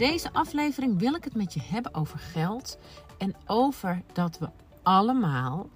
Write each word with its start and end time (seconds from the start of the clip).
Deze 0.00 0.32
aflevering 0.32 0.98
wil 0.98 1.14
ik 1.14 1.24
het 1.24 1.34
met 1.34 1.54
je 1.54 1.60
hebben 1.62 1.94
over 1.94 2.18
geld 2.18 2.78
en 3.18 3.34
over 3.46 4.02
dat 4.12 4.38
we 4.38 4.48
allemaal 4.82 5.68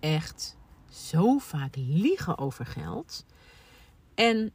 echt 0.00 0.56
zo 0.90 1.38
vaak 1.38 1.74
liegen 1.76 2.38
over 2.38 2.66
geld. 2.66 3.24
En 4.14 4.52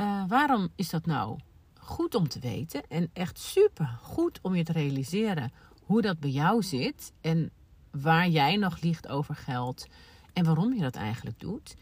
uh, 0.00 0.24
waarom 0.28 0.68
is 0.76 0.90
dat 0.90 1.06
nou 1.06 1.38
goed 1.78 2.14
om 2.14 2.28
te 2.28 2.38
weten 2.38 2.82
en 2.88 3.10
echt 3.12 3.38
super 3.38 3.98
goed 4.02 4.38
om 4.42 4.54
je 4.54 4.64
te 4.64 4.72
realiseren 4.72 5.52
hoe 5.84 6.02
dat 6.02 6.20
bij 6.20 6.30
jou 6.30 6.62
zit 6.62 7.12
en 7.20 7.50
waar 7.90 8.28
jij 8.28 8.56
nog 8.56 8.80
liegt 8.80 9.08
over 9.08 9.34
geld 9.34 9.86
en 10.32 10.44
waarom 10.44 10.74
je 10.74 10.80
dat 10.80 10.96
eigenlijk 10.96 11.40
doet, 11.40 11.76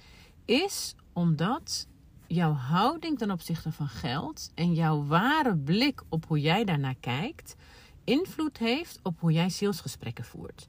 is 0.44 0.94
omdat 1.12 1.86
jouw 2.28 2.52
houding 2.52 3.18
ten 3.18 3.30
opzichte 3.30 3.72
van 3.72 3.88
geld 3.88 4.50
en 4.54 4.74
jouw 4.74 5.04
ware 5.04 5.56
blik 5.56 6.02
op 6.08 6.26
hoe 6.26 6.40
jij 6.40 6.64
daarnaar 6.64 6.96
kijkt, 7.00 7.56
invloed 8.04 8.58
heeft 8.58 9.00
op 9.02 9.20
hoe 9.20 9.32
jij 9.32 9.48
salesgesprekken 9.48 10.24
voert. 10.24 10.68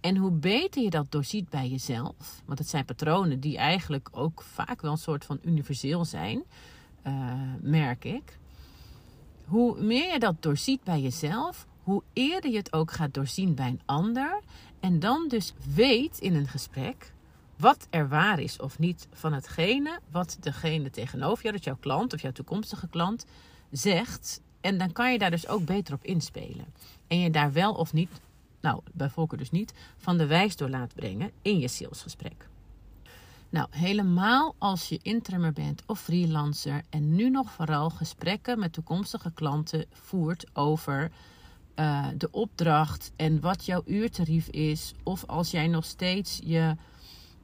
En 0.00 0.16
hoe 0.16 0.30
beter 0.30 0.82
je 0.82 0.90
dat 0.90 1.10
doorziet 1.10 1.48
bij 1.48 1.68
jezelf, 1.68 2.42
want 2.44 2.58
het 2.58 2.68
zijn 2.68 2.84
patronen 2.84 3.40
die 3.40 3.56
eigenlijk 3.56 4.08
ook 4.12 4.42
vaak 4.42 4.80
wel 4.80 4.90
een 4.90 4.98
soort 4.98 5.24
van 5.24 5.38
universeel 5.44 6.04
zijn, 6.04 6.42
uh, 7.06 7.32
merk 7.60 8.04
ik. 8.04 8.38
Hoe 9.44 9.82
meer 9.82 10.12
je 10.12 10.18
dat 10.18 10.42
doorziet 10.42 10.84
bij 10.84 11.00
jezelf, 11.00 11.66
hoe 11.82 12.02
eerder 12.12 12.50
je 12.50 12.56
het 12.56 12.72
ook 12.72 12.90
gaat 12.90 13.14
doorzien 13.14 13.54
bij 13.54 13.68
een 13.68 13.80
ander. 13.84 14.40
En 14.80 14.98
dan 14.98 15.28
dus 15.28 15.54
weet 15.74 16.18
in 16.18 16.34
een 16.34 16.48
gesprek 16.48 17.12
wat 17.62 17.86
er 17.90 18.08
waar 18.08 18.40
is 18.40 18.56
of 18.58 18.78
niet 18.78 19.08
van 19.12 19.32
hetgene 19.32 19.98
wat 20.10 20.36
degene 20.40 20.90
tegenover 20.90 21.42
jou, 21.42 21.54
dat 21.54 21.64
jouw 21.64 21.76
klant 21.80 22.12
of 22.12 22.22
jouw 22.22 22.32
toekomstige 22.32 22.88
klant, 22.88 23.26
zegt. 23.70 24.40
En 24.60 24.78
dan 24.78 24.92
kan 24.92 25.12
je 25.12 25.18
daar 25.18 25.30
dus 25.30 25.48
ook 25.48 25.64
beter 25.64 25.94
op 25.94 26.04
inspelen. 26.04 26.66
En 27.06 27.18
je 27.18 27.30
daar 27.30 27.52
wel 27.52 27.74
of 27.74 27.92
niet, 27.92 28.10
nou 28.60 28.80
bij 28.92 29.10
voorkeur 29.10 29.38
dus 29.38 29.50
niet, 29.50 29.72
van 29.96 30.18
de 30.18 30.26
wijs 30.26 30.56
door 30.56 30.68
laat 30.68 30.94
brengen 30.94 31.30
in 31.42 31.58
je 31.58 31.68
salesgesprek. 31.68 32.48
Nou, 33.48 33.66
helemaal 33.70 34.54
als 34.58 34.88
je 34.88 34.98
interimmer 35.02 35.52
bent 35.52 35.82
of 35.86 36.00
freelancer 36.00 36.82
en 36.90 37.14
nu 37.14 37.30
nog 37.30 37.52
vooral 37.52 37.90
gesprekken 37.90 38.58
met 38.58 38.72
toekomstige 38.72 39.32
klanten 39.32 39.84
voert 39.90 40.46
over 40.52 41.10
uh, 41.76 42.06
de 42.16 42.30
opdracht 42.30 43.12
en 43.16 43.40
wat 43.40 43.66
jouw 43.66 43.82
uurtarief 43.86 44.48
is, 44.48 44.92
of 45.02 45.24
als 45.26 45.50
jij 45.50 45.66
nog 45.66 45.84
steeds 45.84 46.40
je 46.44 46.76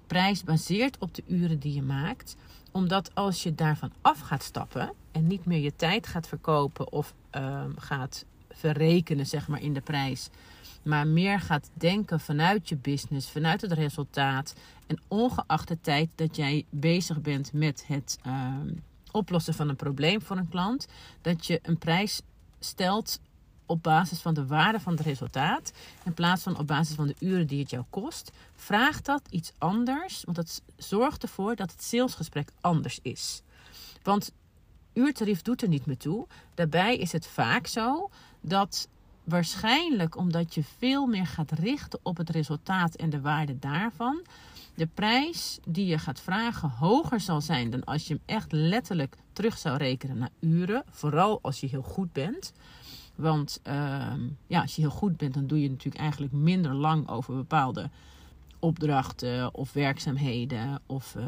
prijs 0.08 0.44
baseert 0.44 0.98
op 0.98 1.14
de 1.14 1.22
uren 1.26 1.58
die 1.58 1.74
je 1.74 1.82
maakt, 1.82 2.36
omdat 2.72 3.14
als 3.14 3.42
je 3.42 3.54
daarvan 3.54 3.92
af 4.00 4.20
gaat 4.20 4.42
stappen 4.42 4.92
en 5.12 5.26
niet 5.26 5.44
meer 5.44 5.60
je 5.60 5.76
tijd 5.76 6.06
gaat 6.06 6.28
verkopen 6.28 6.92
of 6.92 7.14
uh, 7.36 7.64
gaat 7.76 8.24
verrekenen 8.50 9.26
zeg 9.26 9.48
maar 9.48 9.62
in 9.62 9.74
de 9.74 9.80
prijs, 9.80 10.28
maar 10.82 11.06
meer 11.06 11.40
gaat 11.40 11.70
denken 11.74 12.20
vanuit 12.20 12.68
je 12.68 12.76
business, 12.76 13.30
vanuit 13.30 13.60
het 13.60 13.72
resultaat 13.72 14.54
en 14.86 15.00
ongeacht 15.08 15.68
de 15.68 15.80
tijd 15.80 16.10
dat 16.14 16.36
jij 16.36 16.64
bezig 16.70 17.20
bent 17.20 17.52
met 17.52 17.84
het 17.86 18.18
uh, 18.26 18.54
oplossen 19.12 19.54
van 19.54 19.68
een 19.68 19.76
probleem 19.76 20.22
voor 20.22 20.36
een 20.36 20.48
klant, 20.48 20.86
dat 21.20 21.46
je 21.46 21.58
een 21.62 21.78
prijs 21.78 22.20
stelt 22.58 23.20
op 23.68 23.82
basis 23.82 24.20
van 24.20 24.34
de 24.34 24.46
waarde 24.46 24.80
van 24.80 24.92
het 24.92 25.02
resultaat, 25.02 25.72
in 26.04 26.14
plaats 26.14 26.42
van 26.42 26.58
op 26.58 26.66
basis 26.66 26.94
van 26.94 27.06
de 27.06 27.16
uren 27.18 27.46
die 27.46 27.60
het 27.60 27.70
jou 27.70 27.84
kost, 27.90 28.30
vraagt 28.54 29.04
dat 29.04 29.22
iets 29.30 29.52
anders, 29.58 30.22
want 30.24 30.36
dat 30.36 30.62
zorgt 30.76 31.22
ervoor 31.22 31.56
dat 31.56 31.70
het 31.70 31.82
salesgesprek 31.82 32.50
anders 32.60 32.98
is. 33.02 33.42
Want 34.02 34.32
uurtarief 34.92 35.42
doet 35.42 35.62
er 35.62 35.68
niet 35.68 35.86
meer 35.86 35.96
toe. 35.96 36.26
Daarbij 36.54 36.96
is 36.96 37.12
het 37.12 37.26
vaak 37.26 37.66
zo 37.66 38.10
dat 38.40 38.88
waarschijnlijk 39.24 40.16
omdat 40.16 40.54
je 40.54 40.64
veel 40.78 41.06
meer 41.06 41.26
gaat 41.26 41.52
richten 41.52 41.98
op 42.02 42.16
het 42.16 42.30
resultaat 42.30 42.94
en 42.94 43.10
de 43.10 43.20
waarde 43.20 43.58
daarvan, 43.58 44.22
de 44.74 44.86
prijs 44.86 45.58
die 45.66 45.86
je 45.86 45.98
gaat 45.98 46.20
vragen 46.20 46.70
hoger 46.70 47.20
zal 47.20 47.40
zijn 47.40 47.70
dan 47.70 47.84
als 47.84 48.06
je 48.06 48.14
hem 48.14 48.22
echt 48.26 48.52
letterlijk 48.52 49.16
terug 49.32 49.58
zou 49.58 49.76
rekenen 49.76 50.18
naar 50.18 50.30
uren, 50.40 50.84
vooral 50.90 51.38
als 51.42 51.60
je 51.60 51.66
heel 51.66 51.82
goed 51.82 52.12
bent. 52.12 52.52
Want 53.18 53.60
uh, 53.66 54.12
ja, 54.46 54.60
als 54.60 54.76
je 54.76 54.80
heel 54.80 54.90
goed 54.90 55.16
bent, 55.16 55.34
dan 55.34 55.46
doe 55.46 55.62
je 55.62 55.68
natuurlijk 55.68 56.02
eigenlijk 56.02 56.32
minder 56.32 56.74
lang 56.74 57.08
over 57.08 57.34
bepaalde 57.34 57.90
opdrachten 58.58 59.54
of 59.54 59.72
werkzaamheden 59.72 60.80
of 60.86 61.14
uh, 61.14 61.26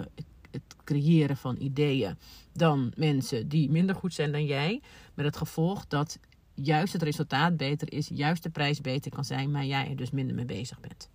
het 0.50 0.62
creëren 0.84 1.36
van 1.36 1.56
ideeën 1.58 2.16
dan 2.52 2.92
mensen 2.96 3.48
die 3.48 3.70
minder 3.70 3.94
goed 3.94 4.14
zijn 4.14 4.32
dan 4.32 4.44
jij. 4.44 4.80
Met 5.14 5.24
het 5.24 5.36
gevolg 5.36 5.86
dat 5.86 6.18
juist 6.54 6.92
het 6.92 7.02
resultaat 7.02 7.56
beter 7.56 7.92
is, 7.92 8.10
juist 8.14 8.42
de 8.42 8.50
prijs 8.50 8.80
beter 8.80 9.10
kan 9.10 9.24
zijn, 9.24 9.50
maar 9.50 9.64
jij 9.64 9.88
er 9.88 9.96
dus 9.96 10.10
minder 10.10 10.34
mee 10.34 10.44
bezig 10.44 10.80
bent. 10.80 11.08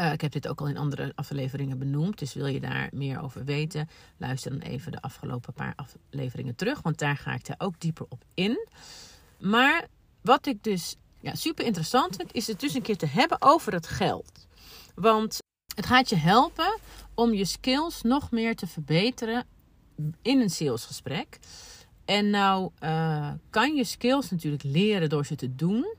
Uh, 0.00 0.12
ik 0.12 0.20
heb 0.20 0.32
dit 0.32 0.48
ook 0.48 0.60
al 0.60 0.68
in 0.68 0.76
andere 0.76 1.12
afleveringen 1.14 1.78
benoemd, 1.78 2.18
dus 2.18 2.34
wil 2.34 2.46
je 2.46 2.60
daar 2.60 2.88
meer 2.92 3.22
over 3.22 3.44
weten, 3.44 3.88
luister 4.16 4.50
dan 4.50 4.60
even 4.60 4.92
de 4.92 5.00
afgelopen 5.00 5.52
paar 5.52 5.72
afleveringen 5.76 6.54
terug, 6.54 6.82
want 6.82 6.98
daar 6.98 7.16
ga 7.16 7.34
ik 7.34 7.46
daar 7.46 7.56
ook 7.58 7.80
dieper 7.80 8.06
op 8.08 8.24
in. 8.34 8.66
Maar 9.42 9.86
wat 10.20 10.46
ik 10.46 10.62
dus 10.62 10.96
ja, 11.20 11.34
super 11.34 11.64
interessant 11.64 12.16
vind, 12.16 12.32
is 12.32 12.46
het 12.46 12.60
dus 12.60 12.74
een 12.74 12.82
keer 12.82 12.96
te 12.96 13.06
hebben 13.06 13.42
over 13.42 13.72
het 13.72 13.86
geld. 13.86 14.46
Want 14.94 15.38
het 15.74 15.86
gaat 15.86 16.08
je 16.08 16.16
helpen 16.16 16.78
om 17.14 17.32
je 17.32 17.44
skills 17.44 18.02
nog 18.02 18.30
meer 18.30 18.56
te 18.56 18.66
verbeteren 18.66 19.46
in 20.22 20.40
een 20.40 20.50
salesgesprek. 20.50 21.38
En 22.04 22.30
nou 22.30 22.70
uh, 22.80 23.30
kan 23.50 23.74
je 23.74 23.84
skills 23.84 24.30
natuurlijk 24.30 24.62
leren 24.62 25.08
door 25.08 25.26
ze 25.26 25.34
te 25.34 25.54
doen. 25.54 25.94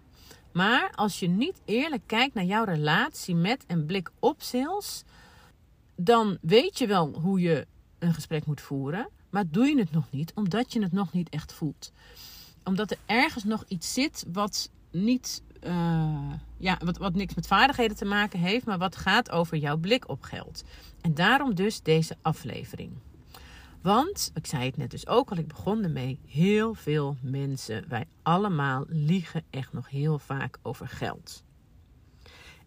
Maar 0.52 0.92
als 0.96 1.20
je 1.20 1.28
niet 1.28 1.62
eerlijk 1.66 2.04
kijkt 2.06 2.34
naar 2.34 2.44
jouw 2.44 2.64
relatie 2.64 3.36
met 3.36 3.64
en 3.68 3.86
blik 3.86 4.10
op 4.20 4.42
sales, 4.42 5.04
dan 5.96 6.38
weet 6.42 6.78
je 6.78 6.88
wel 6.88 7.20
hoe 7.22 7.40
je 7.40 7.68
een 8.00 8.14
gesprek 8.14 8.46
moet 8.46 8.62
voeren. 8.62 9.10
Maar 9.30 9.50
doe 9.50 9.66
je 9.66 9.80
het 9.80 9.92
nog 9.92 10.12
niet, 10.12 10.32
omdat 10.36 10.74
je 10.74 10.82
het 10.82 10.92
nog 10.92 11.14
niet 11.14 11.30
echt 11.30 11.54
voelt 11.54 11.92
omdat 12.64 12.92
er 12.92 12.98
ergens 13.06 13.44
nog 13.44 13.64
iets 13.68 13.94
zit 13.94 14.26
wat 14.34 14.70
niet. 14.92 15.42
Uh, 15.64 16.34
ja, 16.58 16.80
wat, 16.84 16.98
wat 16.98 17.14
niks 17.14 17.34
met 17.34 17.48
vaardigheden 17.48 17.98
te 17.98 18.06
maken 18.06 18.40
heeft, 18.40 18.66
maar 18.66 18.78
wat 18.78 18.96
gaat 18.96 19.32
over 19.32 19.58
jouw 19.58 19.78
blik 19.78 20.10
op 20.10 20.22
geld. 20.22 20.64
En 21.02 21.14
daarom 21.14 21.56
dus 21.56 21.82
deze 21.82 22.16
aflevering. 22.22 22.92
Want, 23.82 24.32
ik 24.34 24.46
zei 24.46 24.66
het 24.66 24.78
net 24.78 24.92
dus 24.92 25.08
ook 25.08 25.32
al, 25.32 25.38
ik 25.38 25.48
begon 25.48 25.84
ermee, 25.84 26.20
heel 26.28 26.74
veel 26.74 27.18
mensen, 27.22 27.86
wij 27.88 28.06
allemaal 28.22 28.86
liegen 28.88 29.44
echt 29.50 29.74
nog 29.74 29.90
heel 29.90 30.20
vaak 30.20 30.58
over 30.62 30.88
geld. 30.88 31.44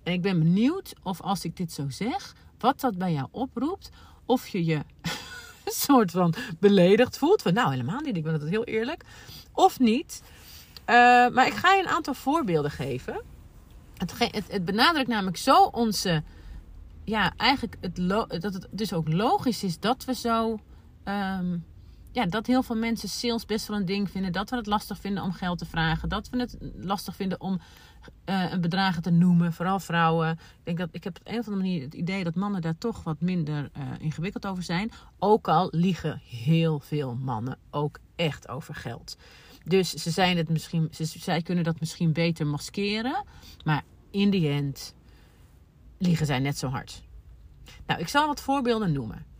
En 0.02 0.12
ik 0.12 0.22
ben 0.22 0.38
benieuwd 0.38 0.94
of 1.02 1.20
als 1.20 1.44
ik 1.44 1.56
dit 1.56 1.72
zo 1.72 1.88
zeg, 1.88 2.34
wat 2.58 2.80
dat 2.80 2.98
bij 2.98 3.12
jou 3.12 3.28
oproept. 3.30 3.90
Of 4.24 4.48
je 4.48 4.64
je 4.64 4.80
soort 5.64 6.10
van 6.10 6.34
beledigd 6.58 7.18
voelt. 7.18 7.44
Nou, 7.44 7.70
helemaal 7.70 8.00
niet, 8.00 8.16
ik 8.16 8.22
ben 8.22 8.32
het 8.32 8.48
heel 8.48 8.64
eerlijk 8.64 9.04
of 9.56 9.78
niet. 9.78 10.22
Uh, 10.86 10.94
maar 11.28 11.46
ik 11.46 11.54
ga 11.54 11.72
je 11.72 11.82
een 11.82 11.88
aantal 11.88 12.14
voorbeelden 12.14 12.70
geven. 12.70 13.22
Het, 13.96 14.12
het, 14.48 14.64
benadrukt 14.64 15.08
namelijk 15.08 15.36
zo 15.36 15.64
onze. 15.64 16.22
Ja, 17.04 17.32
eigenlijk 17.36 17.76
het 17.80 17.96
dat 18.40 18.52
het 18.52 18.66
dus 18.70 18.92
ook 18.92 19.12
logisch 19.12 19.62
is 19.62 19.78
dat 19.78 20.04
we 20.04 20.14
zo. 20.14 20.58
Um, 21.04 21.64
ja, 22.16 22.26
dat 22.26 22.46
heel 22.46 22.62
veel 22.62 22.76
mensen 22.76 23.08
sales 23.08 23.44
best 23.44 23.66
wel 23.66 23.76
een 23.76 23.84
ding 23.84 24.10
vinden. 24.10 24.32
Dat 24.32 24.50
we 24.50 24.56
het 24.56 24.66
lastig 24.66 24.98
vinden 24.98 25.22
om 25.22 25.32
geld 25.32 25.58
te 25.58 25.66
vragen. 25.66 26.08
Dat 26.08 26.28
we 26.28 26.38
het 26.38 26.56
lastig 26.76 27.16
vinden 27.16 27.40
om 27.40 27.60
uh, 28.26 28.52
een 28.52 28.60
bedragen 28.60 29.02
te 29.02 29.10
noemen. 29.10 29.52
Vooral 29.52 29.80
vrouwen. 29.80 30.30
Ik 30.30 30.64
denk 30.64 30.78
dat 30.78 30.88
ik 30.92 31.04
heb 31.04 31.16
op 31.16 31.26
een 31.26 31.38
of 31.38 31.46
andere 31.46 31.64
manier 31.64 31.82
het 31.82 31.94
idee 31.94 32.24
dat 32.24 32.34
mannen 32.34 32.60
daar 32.60 32.78
toch 32.78 33.02
wat 33.02 33.20
minder 33.20 33.70
uh, 33.76 33.82
ingewikkeld 33.98 34.46
over 34.46 34.62
zijn. 34.62 34.90
Ook 35.18 35.48
al 35.48 35.68
liegen 35.70 36.20
heel 36.24 36.80
veel 36.80 37.14
mannen 37.14 37.58
ook 37.70 37.98
echt 38.14 38.48
over 38.48 38.74
geld. 38.74 39.16
Dus 39.64 39.90
ze, 39.90 40.10
zijn 40.10 40.36
het 40.36 40.48
misschien, 40.48 40.88
ze, 40.90 41.04
zij 41.04 41.42
kunnen 41.42 41.64
dat 41.64 41.80
misschien 41.80 42.12
beter 42.12 42.46
maskeren. 42.46 43.24
Maar 43.64 43.84
in 44.10 44.30
die 44.30 44.48
end 44.48 44.94
liegen 45.98 46.26
zij 46.26 46.38
net 46.38 46.58
zo 46.58 46.68
hard. 46.68 47.02
Nou, 47.86 48.00
ik 48.00 48.08
zal 48.08 48.26
wat 48.26 48.40
voorbeelden 48.40 48.92
noemen. 48.92 49.34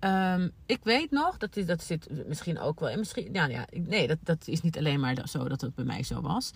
Um, 0.00 0.52
ik 0.66 0.80
weet 0.82 1.10
nog, 1.10 1.36
dat, 1.36 1.58
dat 1.66 1.82
zit 1.82 2.26
misschien 2.26 2.58
ook 2.58 2.80
wel. 2.80 2.88
En 2.88 2.98
misschien, 2.98 3.28
ja, 3.32 3.46
ja, 3.46 3.66
nee, 3.72 4.06
dat, 4.06 4.18
dat 4.22 4.48
is 4.48 4.60
niet 4.60 4.78
alleen 4.78 5.00
maar 5.00 5.28
zo 5.28 5.48
dat 5.48 5.60
het 5.60 5.74
bij 5.74 5.84
mij 5.84 6.02
zo 6.02 6.20
was. 6.20 6.52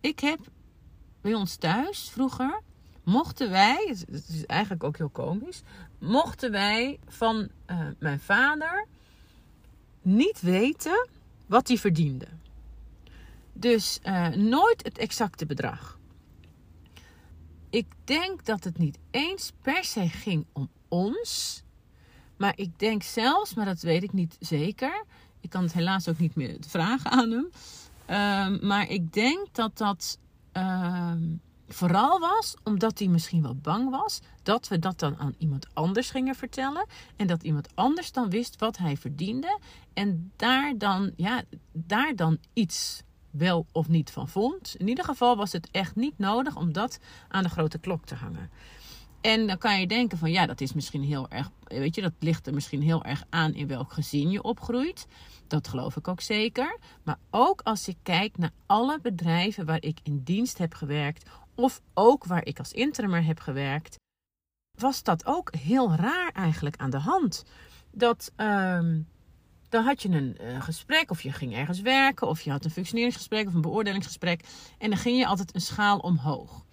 Ik 0.00 0.20
heb 0.20 0.38
bij 1.20 1.34
ons 1.34 1.56
thuis 1.56 2.10
vroeger, 2.10 2.60
mochten 3.04 3.50
wij, 3.50 3.86
het 3.88 4.28
is 4.28 4.46
eigenlijk 4.46 4.84
ook 4.84 4.96
heel 4.96 5.08
komisch, 5.08 5.62
mochten 5.98 6.50
wij 6.50 6.98
van 7.06 7.48
uh, 7.66 7.86
mijn 7.98 8.20
vader 8.20 8.86
niet 10.02 10.40
weten 10.40 11.08
wat 11.46 11.68
hij 11.68 11.76
verdiende. 11.76 12.26
Dus 13.52 13.98
uh, 14.04 14.28
nooit 14.28 14.82
het 14.84 14.98
exacte 14.98 15.46
bedrag. 15.46 15.98
Ik 17.70 17.86
denk 18.04 18.44
dat 18.44 18.64
het 18.64 18.78
niet 18.78 18.98
eens 19.10 19.52
per 19.62 19.84
se 19.84 20.08
ging 20.08 20.46
om 20.52 20.68
ons. 20.88 21.62
Maar 22.40 22.52
ik 22.56 22.78
denk 22.78 23.02
zelfs, 23.02 23.54
maar 23.54 23.64
dat 23.64 23.80
weet 23.80 24.02
ik 24.02 24.12
niet 24.12 24.36
zeker. 24.38 25.04
Ik 25.40 25.50
kan 25.50 25.62
het 25.62 25.72
helaas 25.72 26.08
ook 26.08 26.18
niet 26.18 26.34
meer 26.34 26.56
vragen 26.66 27.10
aan 27.10 27.30
hem. 27.30 27.50
Ehm, 28.06 28.66
maar 28.66 28.88
ik 28.88 29.12
denk 29.12 29.46
dat 29.52 29.78
dat 29.78 30.18
ehm, 30.52 31.22
vooral 31.68 32.20
was 32.20 32.56
omdat 32.64 32.98
hij 32.98 33.08
misschien 33.08 33.42
wel 33.42 33.54
bang 33.54 33.90
was 33.90 34.20
dat 34.42 34.68
we 34.68 34.78
dat 34.78 34.98
dan 34.98 35.18
aan 35.18 35.34
iemand 35.38 35.66
anders 35.72 36.10
gingen 36.10 36.34
vertellen. 36.34 36.86
En 37.16 37.26
dat 37.26 37.42
iemand 37.42 37.68
anders 37.74 38.12
dan 38.12 38.30
wist 38.30 38.58
wat 38.58 38.76
hij 38.76 38.96
verdiende. 38.96 39.58
En 39.94 40.32
daar 40.36 40.78
dan, 40.78 41.12
ja, 41.16 41.42
daar 41.72 42.16
dan 42.16 42.38
iets 42.52 43.02
wel 43.30 43.66
of 43.72 43.88
niet 43.88 44.10
van 44.10 44.28
vond. 44.28 44.74
In 44.78 44.88
ieder 44.88 45.04
geval 45.04 45.36
was 45.36 45.52
het 45.52 45.68
echt 45.70 45.96
niet 45.96 46.18
nodig 46.18 46.56
om 46.56 46.72
dat 46.72 46.98
aan 47.28 47.42
de 47.42 47.48
grote 47.48 47.78
klok 47.78 48.04
te 48.04 48.14
hangen. 48.14 48.50
En 49.20 49.46
dan 49.46 49.58
kan 49.58 49.80
je 49.80 49.86
denken 49.86 50.18
van 50.18 50.30
ja, 50.30 50.46
dat 50.46 50.60
is 50.60 50.72
misschien 50.72 51.02
heel 51.02 51.28
erg, 51.28 51.50
weet 51.64 51.94
je, 51.94 52.00
dat 52.00 52.12
ligt 52.18 52.46
er 52.46 52.54
misschien 52.54 52.82
heel 52.82 53.04
erg 53.04 53.24
aan 53.28 53.54
in 53.54 53.66
welk 53.66 53.92
gezin 53.92 54.30
je 54.30 54.42
opgroeit. 54.42 55.06
Dat 55.46 55.68
geloof 55.68 55.96
ik 55.96 56.08
ook 56.08 56.20
zeker. 56.20 56.78
Maar 57.02 57.18
ook 57.30 57.60
als 57.60 57.88
ik 57.88 57.96
kijk 58.02 58.38
naar 58.38 58.52
alle 58.66 59.00
bedrijven 59.00 59.66
waar 59.66 59.82
ik 59.82 59.98
in 60.02 60.22
dienst 60.24 60.58
heb 60.58 60.74
gewerkt, 60.74 61.30
of 61.54 61.80
ook 61.94 62.24
waar 62.24 62.46
ik 62.46 62.58
als 62.58 62.72
interimmer 62.72 63.24
heb 63.24 63.40
gewerkt, 63.40 63.98
was 64.78 65.02
dat 65.02 65.26
ook 65.26 65.54
heel 65.54 65.94
raar 65.94 66.30
eigenlijk 66.32 66.76
aan 66.76 66.90
de 66.90 66.98
hand. 66.98 67.44
Dat 67.92 68.32
um, 68.36 69.08
dan 69.68 69.84
had 69.84 70.02
je 70.02 70.08
een 70.08 70.36
uh, 70.40 70.62
gesprek, 70.62 71.10
of 71.10 71.22
je 71.22 71.32
ging 71.32 71.54
ergens 71.54 71.80
werken, 71.80 72.28
of 72.28 72.40
je 72.40 72.50
had 72.50 72.64
een 72.64 72.70
functioneringsgesprek 72.70 73.46
of 73.46 73.54
een 73.54 73.60
beoordelingsgesprek. 73.60 74.44
En 74.78 74.90
dan 74.90 74.98
ging 74.98 75.18
je 75.18 75.26
altijd 75.26 75.54
een 75.54 75.60
schaal 75.60 75.98
omhoog. 75.98 76.64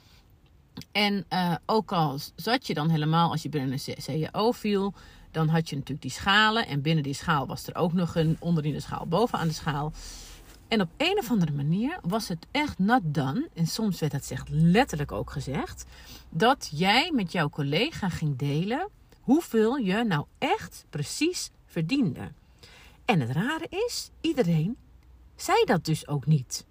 En 0.92 1.26
uh, 1.34 1.56
ook 1.66 1.92
al 1.92 2.20
zat 2.36 2.68
je 2.68 2.74
dan 2.74 2.90
helemaal, 2.90 3.32
als 3.32 3.42
je 3.42 3.50
binnen 3.50 3.72
een 3.72 4.02
CEO 4.02 4.52
viel, 4.52 4.94
dan 5.32 5.48
had 5.48 5.70
je 5.70 5.76
natuurlijk 5.76 6.02
die 6.02 6.12
schalen. 6.12 6.68
En 6.68 6.82
binnen 6.82 7.04
die 7.04 7.14
schaal 7.14 7.48
was 7.48 7.68
er 7.68 7.76
ook 7.76 7.94
nog 7.94 8.16
een 8.16 8.38
onderin 8.40 8.74
de 8.74 8.80
schaal, 8.80 9.08
bovenaan 9.08 9.48
de 9.48 9.54
schaal. 9.54 9.94
En 10.68 10.82
op 10.82 10.90
een 10.98 11.18
of 11.18 11.32
andere 11.32 11.52
manier 11.52 12.00
was 12.02 12.28
het 12.28 12.48
echt 12.52 12.80
not 12.80 13.02
done. 13.04 13.50
En 13.54 13.68
soms 13.68 14.00
werd 14.00 14.12
dat 14.12 14.32
echt 14.32 14.50
letterlijk 14.50 15.12
ook 15.12 15.30
gezegd. 15.30 15.86
Dat 16.30 16.70
jij 16.74 17.12
met 17.14 17.32
jouw 17.32 17.50
collega 17.50 18.10
ging 18.10 18.38
delen 18.38 18.90
hoeveel 19.22 19.78
je 19.78 20.04
nou 20.04 20.26
echt 20.38 20.86
precies 20.90 21.50
verdiende. 21.66 22.32
En 23.06 23.20
het 23.20 23.32
rare 23.32 23.68
is, 23.70 24.10
iedereen 24.22 24.78
zei 25.36 25.64
dat 25.66 25.86
dus 25.86 26.08
ook 26.08 26.26
niet. 26.26 26.66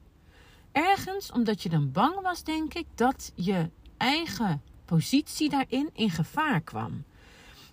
Ergens 0.73 1.33
omdat 1.33 1.63
je 1.63 1.69
dan 1.69 1.93
bang 1.93 2.21
was, 2.21 2.43
denk 2.43 2.75
ik, 2.75 2.87
dat 2.95 3.33
je 3.35 3.71
eigen 3.97 4.63
positie 4.85 5.49
daarin 5.49 5.91
in 5.93 6.11
gevaar 6.11 6.61
kwam. 6.61 7.05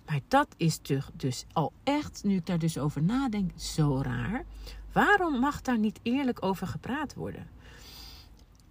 Maar 0.06 0.20
dat 0.28 0.48
is 0.56 0.80
dus 1.14 1.44
al 1.52 1.72
echt, 1.82 2.24
nu 2.24 2.36
ik 2.36 2.46
daar 2.46 2.58
dus 2.58 2.78
over 2.78 3.02
nadenk, 3.02 3.50
zo 3.56 4.00
raar. 4.02 4.44
Waarom 4.92 5.38
mag 5.38 5.60
daar 5.60 5.78
niet 5.78 6.00
eerlijk 6.02 6.44
over 6.44 6.66
gepraat 6.66 7.14
worden? 7.14 7.48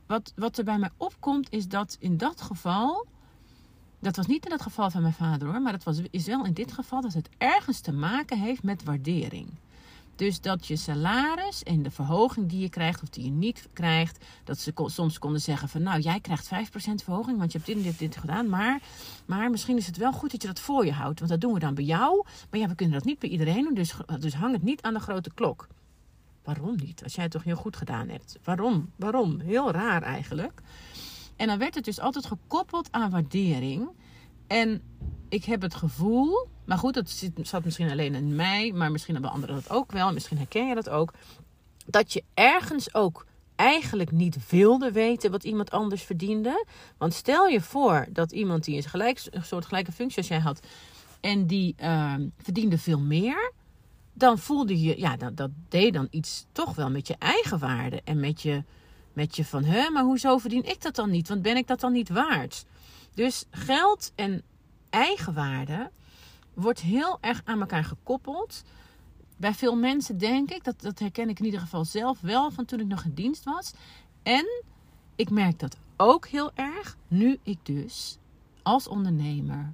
Wat, 0.05 0.33
wat 0.35 0.57
er 0.57 0.63
bij 0.63 0.77
mij 0.77 0.91
opkomt 0.97 1.51
is 1.51 1.67
dat 1.67 1.97
in 1.99 2.17
dat 2.17 2.41
geval, 2.41 3.05
dat 3.99 4.15
was 4.15 4.25
niet 4.25 4.45
in 4.45 4.51
het 4.51 4.61
geval 4.61 4.89
van 4.89 5.01
mijn 5.01 5.13
vader 5.13 5.47
hoor, 5.47 5.61
maar 5.61 5.71
dat 5.71 5.83
was, 5.83 6.01
is 6.11 6.25
wel 6.25 6.45
in 6.45 6.53
dit 6.53 6.71
geval 6.71 7.01
dat 7.01 7.13
het 7.13 7.29
ergens 7.37 7.79
te 7.79 7.91
maken 7.91 8.39
heeft 8.39 8.63
met 8.63 8.83
waardering. 8.83 9.47
Dus 10.15 10.41
dat 10.41 10.67
je 10.67 10.75
salaris 10.75 11.63
en 11.63 11.83
de 11.83 11.91
verhoging 11.91 12.49
die 12.49 12.59
je 12.59 12.69
krijgt 12.69 13.01
of 13.01 13.09
die 13.09 13.23
je 13.23 13.31
niet 13.31 13.67
krijgt, 13.73 14.25
dat 14.43 14.59
ze 14.59 14.71
soms 14.85 15.19
konden 15.19 15.41
zeggen 15.41 15.69
van 15.69 15.83
nou 15.83 15.99
jij 15.99 16.19
krijgt 16.19 16.45
5% 16.45 16.49
verhoging, 17.03 17.37
want 17.37 17.51
je 17.51 17.57
hebt 17.57 17.69
dit 17.69 17.77
en 17.77 17.83
dit, 17.83 17.99
dit 17.99 18.17
gedaan, 18.17 18.49
maar, 18.49 18.81
maar 19.25 19.49
misschien 19.49 19.77
is 19.77 19.85
het 19.85 19.97
wel 19.97 20.11
goed 20.11 20.31
dat 20.31 20.41
je 20.41 20.47
dat 20.47 20.59
voor 20.59 20.85
je 20.85 20.91
houdt, 20.91 21.19
want 21.19 21.31
dat 21.31 21.41
doen 21.41 21.53
we 21.53 21.59
dan 21.59 21.73
bij 21.73 21.83
jou, 21.83 22.25
maar 22.49 22.59
ja 22.59 22.67
we 22.67 22.75
kunnen 22.75 22.95
dat 22.95 23.05
niet 23.05 23.19
bij 23.19 23.29
iedereen 23.29 23.63
doen, 23.63 23.73
dus, 23.73 23.93
dus 24.19 24.33
hang 24.33 24.53
het 24.53 24.63
niet 24.63 24.81
aan 24.81 24.93
de 24.93 24.99
grote 24.99 25.33
klok. 25.33 25.67
Waarom 26.43 26.75
niet? 26.75 27.03
Als 27.03 27.15
jij 27.15 27.23
het 27.23 27.33
toch 27.33 27.43
heel 27.43 27.55
goed 27.55 27.77
gedaan 27.77 28.09
hebt. 28.09 28.37
Waarom? 28.43 28.91
Waarom? 28.95 29.39
Heel 29.39 29.71
raar 29.71 30.01
eigenlijk. 30.01 30.61
En 31.35 31.47
dan 31.47 31.57
werd 31.57 31.75
het 31.75 31.85
dus 31.85 31.99
altijd 31.99 32.25
gekoppeld 32.25 32.91
aan 32.91 33.09
waardering. 33.09 33.89
En 34.47 34.81
ik 35.29 35.45
heb 35.45 35.61
het 35.61 35.75
gevoel, 35.75 36.47
maar 36.65 36.77
goed, 36.77 36.93
dat 36.93 37.23
zat 37.41 37.63
misschien 37.63 37.91
alleen 37.91 38.15
in 38.15 38.35
mij, 38.35 38.71
maar 38.71 38.91
misschien 38.91 39.13
hebben 39.13 39.31
anderen 39.31 39.55
dat 39.55 39.69
ook 39.69 39.91
wel, 39.91 40.13
misschien 40.13 40.37
herken 40.37 40.67
je 40.67 40.75
dat 40.75 40.89
ook, 40.89 41.13
dat 41.85 42.13
je 42.13 42.23
ergens 42.33 42.93
ook 42.93 43.25
eigenlijk 43.55 44.11
niet 44.11 44.49
wilde 44.49 44.91
weten 44.91 45.31
wat 45.31 45.43
iemand 45.43 45.71
anders 45.71 46.01
verdiende. 46.01 46.65
Want 46.97 47.13
stel 47.13 47.47
je 47.47 47.61
voor 47.61 48.05
dat 48.09 48.31
iemand 48.31 48.63
die 48.63 48.75
een, 48.75 48.83
gelijk, 48.83 49.21
een 49.29 49.45
soort 49.45 49.65
gelijke 49.65 49.91
functie 49.91 50.17
als 50.17 50.27
jij 50.27 50.39
had 50.39 50.59
en 51.21 51.47
die 51.47 51.75
uh, 51.81 52.13
verdiende 52.37 52.77
veel 52.77 52.99
meer, 52.99 53.51
dan 54.13 54.39
voelde 54.39 54.81
je, 54.81 54.99
ja, 54.99 55.17
dat, 55.17 55.37
dat 55.37 55.49
deed 55.69 55.93
dan 55.93 56.07
iets 56.09 56.45
toch 56.51 56.75
wel 56.75 56.89
met 56.89 57.07
je 57.07 57.15
eigen 57.19 57.59
waarde 57.59 58.01
en 58.03 58.19
met 58.19 58.41
je, 58.41 58.63
met 59.13 59.35
je 59.35 59.45
van, 59.45 59.63
hè, 59.63 59.89
maar 59.89 60.03
hoezo 60.03 60.37
verdien 60.37 60.63
ik 60.63 60.81
dat 60.81 60.95
dan 60.95 61.09
niet? 61.09 61.27
Want 61.27 61.41
ben 61.41 61.57
ik 61.57 61.67
dat 61.67 61.79
dan 61.79 61.91
niet 61.91 62.09
waard? 62.09 62.65
Dus 63.13 63.45
geld 63.51 64.11
en 64.15 64.43
eigenwaarde 64.89 65.91
wordt 66.53 66.79
heel 66.79 67.17
erg 67.21 67.41
aan 67.45 67.59
elkaar 67.59 67.83
gekoppeld. 67.83 68.63
Bij 69.37 69.53
veel 69.53 69.75
mensen 69.75 70.17
denk 70.17 70.51
ik, 70.51 70.63
dat, 70.63 70.81
dat 70.81 70.99
herken 70.99 71.29
ik 71.29 71.39
in 71.39 71.45
ieder 71.45 71.59
geval 71.59 71.85
zelf 71.85 72.21
wel 72.21 72.51
van 72.51 72.65
toen 72.65 72.79
ik 72.79 72.87
nog 72.87 73.03
in 73.03 73.13
dienst 73.13 73.43
was. 73.43 73.73
En 74.23 74.63
ik 75.15 75.29
merk 75.29 75.59
dat 75.59 75.77
ook 75.97 76.27
heel 76.27 76.51
erg 76.53 76.97
nu 77.07 77.39
ik 77.43 77.57
dus 77.63 78.17
als 78.61 78.87
ondernemer 78.87 79.73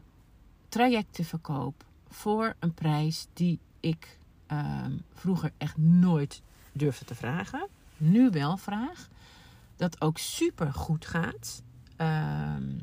trajecten 0.70 1.26
verkoop 1.26 1.86
voor 2.10 2.56
een 2.60 2.74
prijs 2.74 3.28
die 3.34 3.60
ik 3.80 4.20
ehm, 4.48 4.92
vroeger 5.14 5.52
echt 5.58 5.78
nooit 5.78 6.42
durfde 6.72 7.06
te 7.06 7.16
vragen. 7.16 7.68
Nu 7.98 8.30
wel 8.30 8.58
vraag. 8.58 9.10
Dat 9.76 10.02
ook 10.02 10.18
super 10.18 10.74
goed 10.74 11.06
gaat. 11.06 11.64
Ehm, 11.96 12.80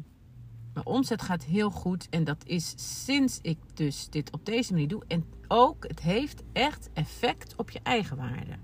mijn 0.76 0.88
omzet 0.88 1.22
gaat 1.22 1.44
heel 1.44 1.70
goed. 1.70 2.06
En 2.10 2.24
dat 2.24 2.42
is 2.46 2.74
sinds 3.04 3.38
ik 3.42 3.58
dus 3.74 4.08
dit 4.10 4.32
op 4.32 4.46
deze 4.46 4.72
manier 4.72 4.88
doe. 4.88 5.02
En 5.06 5.24
ook, 5.48 5.88
het 5.88 6.00
heeft 6.00 6.42
echt 6.52 6.88
effect 6.92 7.54
op 7.56 7.70
je 7.70 7.80
eigen 7.82 8.16
waarde. 8.16 8.56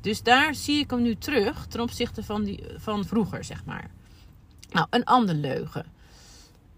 Dus 0.00 0.22
daar 0.22 0.54
zie 0.54 0.78
ik 0.78 0.90
hem 0.90 1.02
nu 1.02 1.14
terug 1.14 1.66
ten 1.66 1.80
opzichte 1.80 2.24
van, 2.24 2.44
die, 2.44 2.64
van 2.76 3.04
vroeger, 3.04 3.44
zeg 3.44 3.64
maar. 3.64 3.90
Nou, 4.70 4.86
een 4.90 5.04
andere 5.04 5.38
leugen. 5.38 5.86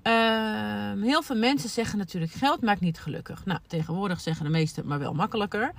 Uh, 0.03 1.03
heel 1.03 1.23
veel 1.23 1.37
mensen 1.37 1.69
zeggen 1.69 1.99
natuurlijk: 1.99 2.33
geld 2.33 2.63
maakt 2.63 2.81
niet 2.81 3.01
gelukkig. 3.01 3.45
Nou, 3.45 3.61
tegenwoordig 3.67 4.21
zeggen 4.21 4.45
de 4.45 4.51
meesten, 4.51 4.87
maar 4.87 4.99
wel 4.99 5.15
makkelijker. 5.15 5.73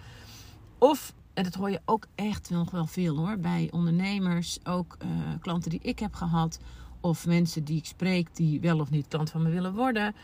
Of, 0.77 1.13
en 1.33 1.43
dat 1.43 1.53
hoor 1.53 1.69
je 1.69 1.81
ook 1.85 2.07
echt 2.15 2.49
nog 2.49 2.71
wel 2.71 2.85
veel 2.85 3.17
hoor, 3.17 3.37
bij 3.37 3.67
ondernemers, 3.71 4.59
ook 4.63 4.97
uh, 5.03 5.09
klanten 5.41 5.69
die 5.69 5.81
ik 5.83 5.99
heb 5.99 6.13
gehad 6.13 6.59
of 7.01 7.25
mensen 7.25 7.63
die 7.63 7.77
ik 7.77 7.85
spreek 7.85 8.35
die 8.35 8.61
wel 8.61 8.79
of 8.79 8.89
niet 8.89 9.07
klant 9.07 9.29
van 9.29 9.41
me 9.41 9.49
willen 9.49 9.73
worden, 9.73 10.15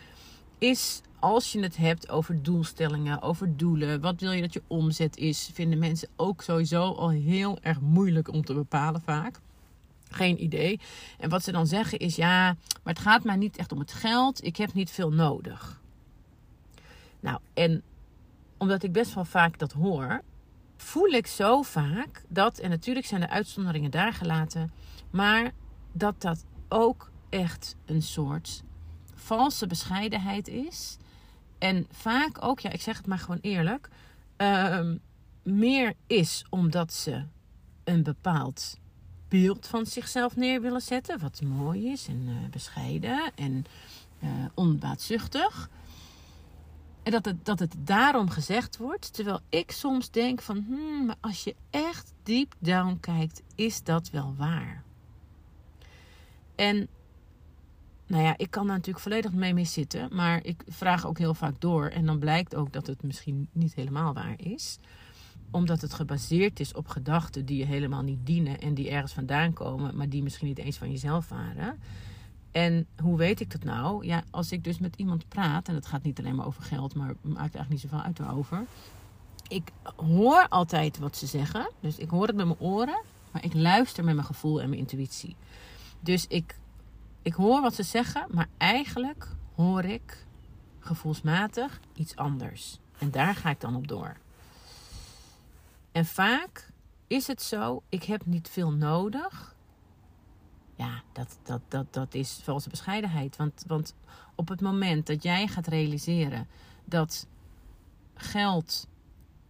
is 0.57 1.01
als 1.19 1.51
je 1.51 1.59
het 1.59 1.77
hebt 1.77 2.09
over 2.09 2.43
doelstellingen, 2.43 3.21
over 3.21 3.57
doelen, 3.57 4.01
wat 4.01 4.19
wil 4.19 4.31
je 4.31 4.41
dat 4.41 4.53
je 4.53 4.61
omzet 4.67 5.17
is, 5.17 5.49
vinden 5.53 5.79
mensen 5.79 6.09
ook 6.15 6.41
sowieso 6.41 6.91
al 6.91 7.09
heel 7.09 7.57
erg 7.61 7.81
moeilijk 7.81 8.33
om 8.33 8.45
te 8.45 8.53
bepalen 8.53 9.01
vaak. 9.01 9.39
Geen 10.09 10.43
idee. 10.43 10.79
En 11.19 11.29
wat 11.29 11.43
ze 11.43 11.51
dan 11.51 11.67
zeggen 11.67 11.99
is 11.99 12.15
ja, 12.15 12.45
maar 12.83 12.93
het 12.93 12.99
gaat 12.99 13.23
mij 13.23 13.35
niet 13.35 13.57
echt 13.57 13.71
om 13.71 13.79
het 13.79 13.93
geld, 13.93 14.43
ik 14.43 14.57
heb 14.57 14.73
niet 14.73 14.91
veel 14.91 15.11
nodig. 15.11 15.81
Nou, 17.19 17.39
en 17.53 17.83
omdat 18.57 18.83
ik 18.83 18.91
best 18.91 19.13
wel 19.13 19.25
vaak 19.25 19.59
dat 19.59 19.71
hoor, 19.71 20.21
voel 20.77 21.09
ik 21.09 21.27
zo 21.27 21.61
vaak 21.61 22.23
dat, 22.27 22.57
en 22.57 22.69
natuurlijk 22.69 23.05
zijn 23.05 23.21
de 23.21 23.29
uitzonderingen 23.29 23.91
daar 23.91 24.13
gelaten, 24.13 24.71
maar 25.09 25.51
dat 25.91 26.21
dat 26.21 26.45
ook 26.69 27.11
echt 27.29 27.75
een 27.85 28.01
soort 28.01 28.63
valse 29.13 29.67
bescheidenheid 29.67 30.47
is. 30.47 30.97
En 31.57 31.87
vaak 31.91 32.43
ook, 32.43 32.59
ja, 32.59 32.69
ik 32.71 32.81
zeg 32.81 32.97
het 32.97 33.07
maar 33.07 33.19
gewoon 33.19 33.39
eerlijk, 33.41 33.89
uh, 34.37 34.91
meer 35.43 35.93
is 36.07 36.45
omdat 36.49 36.93
ze 36.93 37.23
een 37.83 38.03
bepaald 38.03 38.79
beeld 39.27 39.67
van 39.67 39.85
zichzelf 39.85 40.35
neer 40.35 40.61
willen 40.61 40.81
zetten, 40.81 41.19
wat 41.19 41.41
mooi 41.41 41.91
is 41.91 42.07
en 42.07 42.27
uh, 42.27 42.49
bescheiden 42.51 43.31
en 43.35 43.65
uh, 44.23 44.29
onbaatzuchtig. 44.53 45.69
En 47.03 47.11
dat 47.11 47.25
het, 47.25 47.45
dat 47.45 47.59
het 47.59 47.75
daarom 47.77 48.29
gezegd 48.29 48.77
wordt. 48.77 49.13
Terwijl 49.13 49.39
ik 49.49 49.71
soms 49.71 50.11
denk 50.11 50.41
van, 50.41 50.65
hmm, 50.67 51.05
maar 51.05 51.15
als 51.21 51.43
je 51.43 51.55
echt 51.69 52.13
deep 52.23 52.55
down 52.59 52.97
kijkt, 52.99 53.41
is 53.55 53.83
dat 53.83 54.09
wel 54.09 54.35
waar? 54.37 54.84
En 56.55 56.87
nou 58.07 58.23
ja, 58.23 58.33
ik 58.37 58.51
kan 58.51 58.65
daar 58.65 58.75
natuurlijk 58.75 59.03
volledig 59.03 59.31
mee 59.31 59.53
mee 59.53 59.65
zitten. 59.65 60.09
Maar 60.11 60.43
ik 60.43 60.63
vraag 60.67 61.05
ook 61.05 61.17
heel 61.17 61.33
vaak 61.33 61.61
door. 61.61 61.87
En 61.87 62.05
dan 62.05 62.19
blijkt 62.19 62.55
ook 62.55 62.73
dat 62.73 62.87
het 62.87 63.03
misschien 63.03 63.49
niet 63.51 63.75
helemaal 63.75 64.13
waar 64.13 64.35
is. 64.37 64.79
Omdat 65.51 65.81
het 65.81 65.93
gebaseerd 65.93 66.59
is 66.59 66.73
op 66.73 66.87
gedachten 66.87 67.45
die 67.45 67.57
je 67.57 67.65
helemaal 67.65 68.01
niet 68.01 68.25
dienen. 68.25 68.59
En 68.59 68.73
die 68.73 68.89
ergens 68.89 69.13
vandaan 69.13 69.53
komen. 69.53 69.95
Maar 69.95 70.09
die 70.09 70.23
misschien 70.23 70.47
niet 70.47 70.57
eens 70.57 70.77
van 70.77 70.91
jezelf 70.91 71.29
waren. 71.29 71.79
En 72.51 72.87
hoe 73.01 73.17
weet 73.17 73.39
ik 73.39 73.51
dat 73.51 73.63
nou? 73.63 74.05
Ja, 74.05 74.23
als 74.31 74.51
ik 74.51 74.63
dus 74.63 74.79
met 74.79 74.95
iemand 74.95 75.27
praat. 75.27 75.67
En 75.67 75.75
het 75.75 75.85
gaat 75.85 76.03
niet 76.03 76.19
alleen 76.19 76.35
maar 76.35 76.45
over 76.45 76.63
geld. 76.63 76.95
Maar 76.95 77.15
maakt 77.21 77.37
eigenlijk 77.37 77.69
niet 77.69 77.81
zoveel 77.81 78.01
uit 78.01 78.19
erover. 78.19 78.65
Ik 79.47 79.71
hoor 79.95 80.47
altijd 80.49 80.97
wat 80.97 81.17
ze 81.17 81.25
zeggen. 81.25 81.71
Dus 81.79 81.97
ik 81.97 82.09
hoor 82.09 82.27
het 82.27 82.35
met 82.35 82.45
mijn 82.45 82.59
oren. 82.59 83.01
maar 83.31 83.43
ik 83.43 83.53
luister 83.53 84.03
met 84.03 84.15
mijn 84.15 84.27
gevoel 84.27 84.61
en 84.61 84.69
mijn 84.69 84.81
intuïtie. 84.81 85.35
Dus 86.05 86.27
ik, 86.27 86.55
ik 87.21 87.33
hoor 87.33 87.61
wat 87.61 87.75
ze 87.75 87.83
zeggen, 87.83 88.25
maar 88.31 88.47
eigenlijk 88.57 89.27
hoor 89.55 89.83
ik 89.83 90.25
gevoelsmatig 90.79 91.79
iets 91.93 92.15
anders. 92.15 92.79
En 92.97 93.11
daar 93.11 93.35
ga 93.35 93.49
ik 93.49 93.59
dan 93.59 93.75
op 93.75 93.87
door. 93.87 94.17
En 95.91 96.05
vaak 96.05 96.69
is 97.07 97.27
het 97.27 97.41
zo, 97.41 97.83
ik 97.89 98.03
heb 98.03 98.25
niet 98.25 98.49
veel 98.49 98.71
nodig. 98.71 99.55
Ja, 100.75 101.01
dat, 101.11 101.37
dat, 101.43 101.61
dat, 101.67 101.93
dat 101.93 102.13
is 102.13 102.39
valse 102.43 102.69
bescheidenheid. 102.69 103.35
Want, 103.35 103.63
want 103.67 103.93
op 104.35 104.47
het 104.47 104.61
moment 104.61 105.07
dat 105.07 105.23
jij 105.23 105.47
gaat 105.47 105.67
realiseren 105.67 106.47
dat 106.83 107.27
geld 108.13 108.87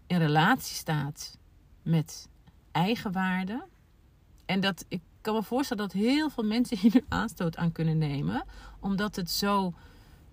in 0.08 0.18
relatie 0.18 0.76
staat 0.76 1.38
met 1.82 2.30
eigenwaarde. 2.72 3.66
En 4.46 4.60
dat 4.60 4.86
ik 4.88 5.02
kan 5.26 5.36
me 5.36 5.44
voorstellen 5.44 5.84
dat 5.84 6.02
heel 6.02 6.30
veel 6.30 6.44
mensen 6.44 6.78
hier 6.78 7.04
aanstoot 7.08 7.58
aan 7.58 7.72
kunnen 7.72 7.98
nemen, 7.98 8.46
omdat 8.80 9.16
het 9.16 9.32
zo 9.32 9.74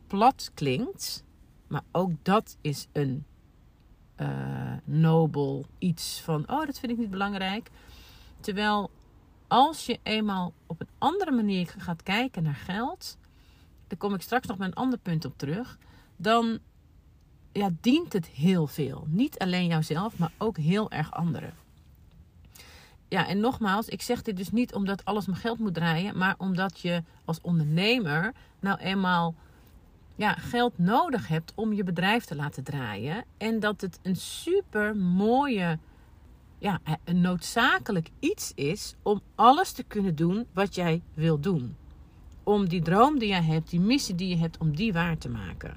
plat 0.07 0.51
klinkt. 0.55 1.25
Maar 1.67 1.83
ook 1.93 2.11
dat 2.23 2.57
is 2.61 2.87
een 2.93 3.25
uh, 4.17 4.73
nobel 4.85 5.67
iets 5.79 6.21
van, 6.21 6.51
oh, 6.51 6.67
dat 6.67 6.79
vind 6.79 6.93
ik 6.93 6.99
niet 6.99 7.11
belangrijk. 7.11 7.71
Terwijl 8.41 8.91
als 9.49 9.87
je 9.87 9.99
eenmaal 10.03 10.53
op 10.67 10.81
een 10.81 10.89
andere 10.99 11.31
manier 11.31 11.75
gaat 11.79 12.03
kijken 12.03 12.43
naar 12.43 12.55
geld, 12.55 13.17
daar 13.87 13.99
kom 13.99 14.15
ik 14.15 14.23
straks 14.23 14.47
nog 14.47 14.59
met 14.59 14.69
een 14.69 14.75
ander 14.75 14.99
punt 14.99 15.25
op 15.25 15.39
terug, 15.39 15.79
dan 16.17 16.59
ja, 17.53 17.71
dient 17.81 18.13
het 18.13 18.27
heel 18.27 18.67
veel. 18.67 19.05
Niet 19.09 19.39
alleen 19.39 19.67
jouzelf, 19.67 20.19
maar 20.19 20.33
ook 20.39 20.57
heel 20.57 20.91
erg 20.91 21.13
anderen. 21.13 21.62
Ja, 23.13 23.29
en 23.29 23.41
nogmaals, 23.41 23.89
ik 23.89 24.03
zeg 24.03 24.23
dit 24.23 24.37
dus 24.37 24.51
niet 24.51 24.75
omdat 24.75 25.05
alles 25.05 25.29
om 25.29 25.35
geld 25.35 25.59
moet 25.59 25.75
draaien, 25.75 26.19
maar 26.19 26.35
omdat 26.39 26.81
je 26.81 27.03
als 27.25 27.39
ondernemer 27.43 28.33
nou 28.61 28.79
eenmaal 28.79 29.35
ja, 30.17 30.33
geld 30.33 30.79
nodig 30.79 31.29
hebt 31.29 31.53
om 31.55 31.73
je 31.73 31.85
bedrijf 31.85 32.25
te 32.25 32.37
laten 32.37 32.63
draaien. 32.65 33.25
En 33.39 33.61
dat 33.61 33.81
het 33.81 33.99
een 34.03 34.17
super 34.17 34.97
mooie, 34.97 35.79
ja, 36.59 36.81
een 37.05 37.21
noodzakelijk 37.21 38.09
iets 38.19 38.53
is 38.55 38.95
om 39.03 39.21
alles 39.35 39.73
te 39.73 39.83
kunnen 39.83 40.15
doen 40.15 40.47
wat 40.53 40.75
jij 40.75 41.03
wil 41.15 41.41
doen. 41.41 41.77
Om 42.43 42.69
die 42.69 42.83
droom 42.83 43.19
die 43.19 43.29
jij 43.29 43.43
hebt, 43.43 43.71
die 43.71 43.81
missie 43.81 44.15
die 44.15 44.29
je 44.29 44.37
hebt, 44.37 44.59
om 44.59 44.77
die 44.77 44.93
waar 44.93 45.19
te 45.19 45.29
maken. 45.29 45.77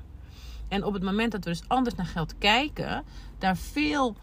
En 0.67 0.83
op 0.83 0.93
het 0.93 1.03
moment 1.03 1.31
dat 1.31 1.43
we 1.43 1.49
dus 1.49 1.67
anders 1.67 1.95
naar 1.95 2.05
geld 2.05 2.37
kijken, 2.37 3.03
daar 3.37 3.57
veel 3.57 4.15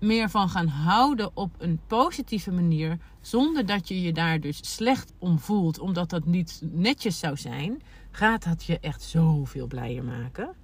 meer 0.00 0.30
van 0.30 0.48
gaan 0.48 0.66
houden 0.66 1.30
op 1.34 1.54
een 1.58 1.80
positieve 1.86 2.50
manier, 2.50 2.98
zonder 3.20 3.66
dat 3.66 3.88
je 3.88 4.02
je 4.02 4.12
daar 4.12 4.40
dus 4.40 4.60
slecht 4.74 5.12
om 5.18 5.38
voelt, 5.38 5.78
omdat 5.78 6.10
dat 6.10 6.24
niet 6.24 6.60
netjes 6.64 7.18
zou 7.18 7.36
zijn, 7.36 7.82
gaat 8.10 8.44
dat 8.44 8.64
je 8.64 8.78
echt 8.80 9.02
zoveel 9.02 9.66
blijer 9.66 10.04
maken. 10.04 10.54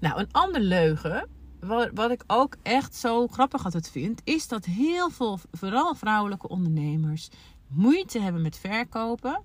Nou, 0.00 0.20
een 0.20 0.32
andere 0.32 0.64
leugen, 0.64 1.28
wat, 1.60 1.90
wat 1.94 2.10
ik 2.10 2.24
ook 2.26 2.56
echt 2.62 2.94
zo 2.94 3.26
grappig 3.26 3.64
altijd 3.64 3.90
vind, 3.90 4.20
is 4.24 4.48
dat 4.48 4.64
heel 4.64 5.10
veel, 5.10 5.38
vooral 5.52 5.94
vrouwelijke 5.94 6.48
ondernemers, 6.48 7.28
moeite 7.66 8.20
hebben 8.20 8.42
met 8.42 8.58
verkopen. 8.58 9.42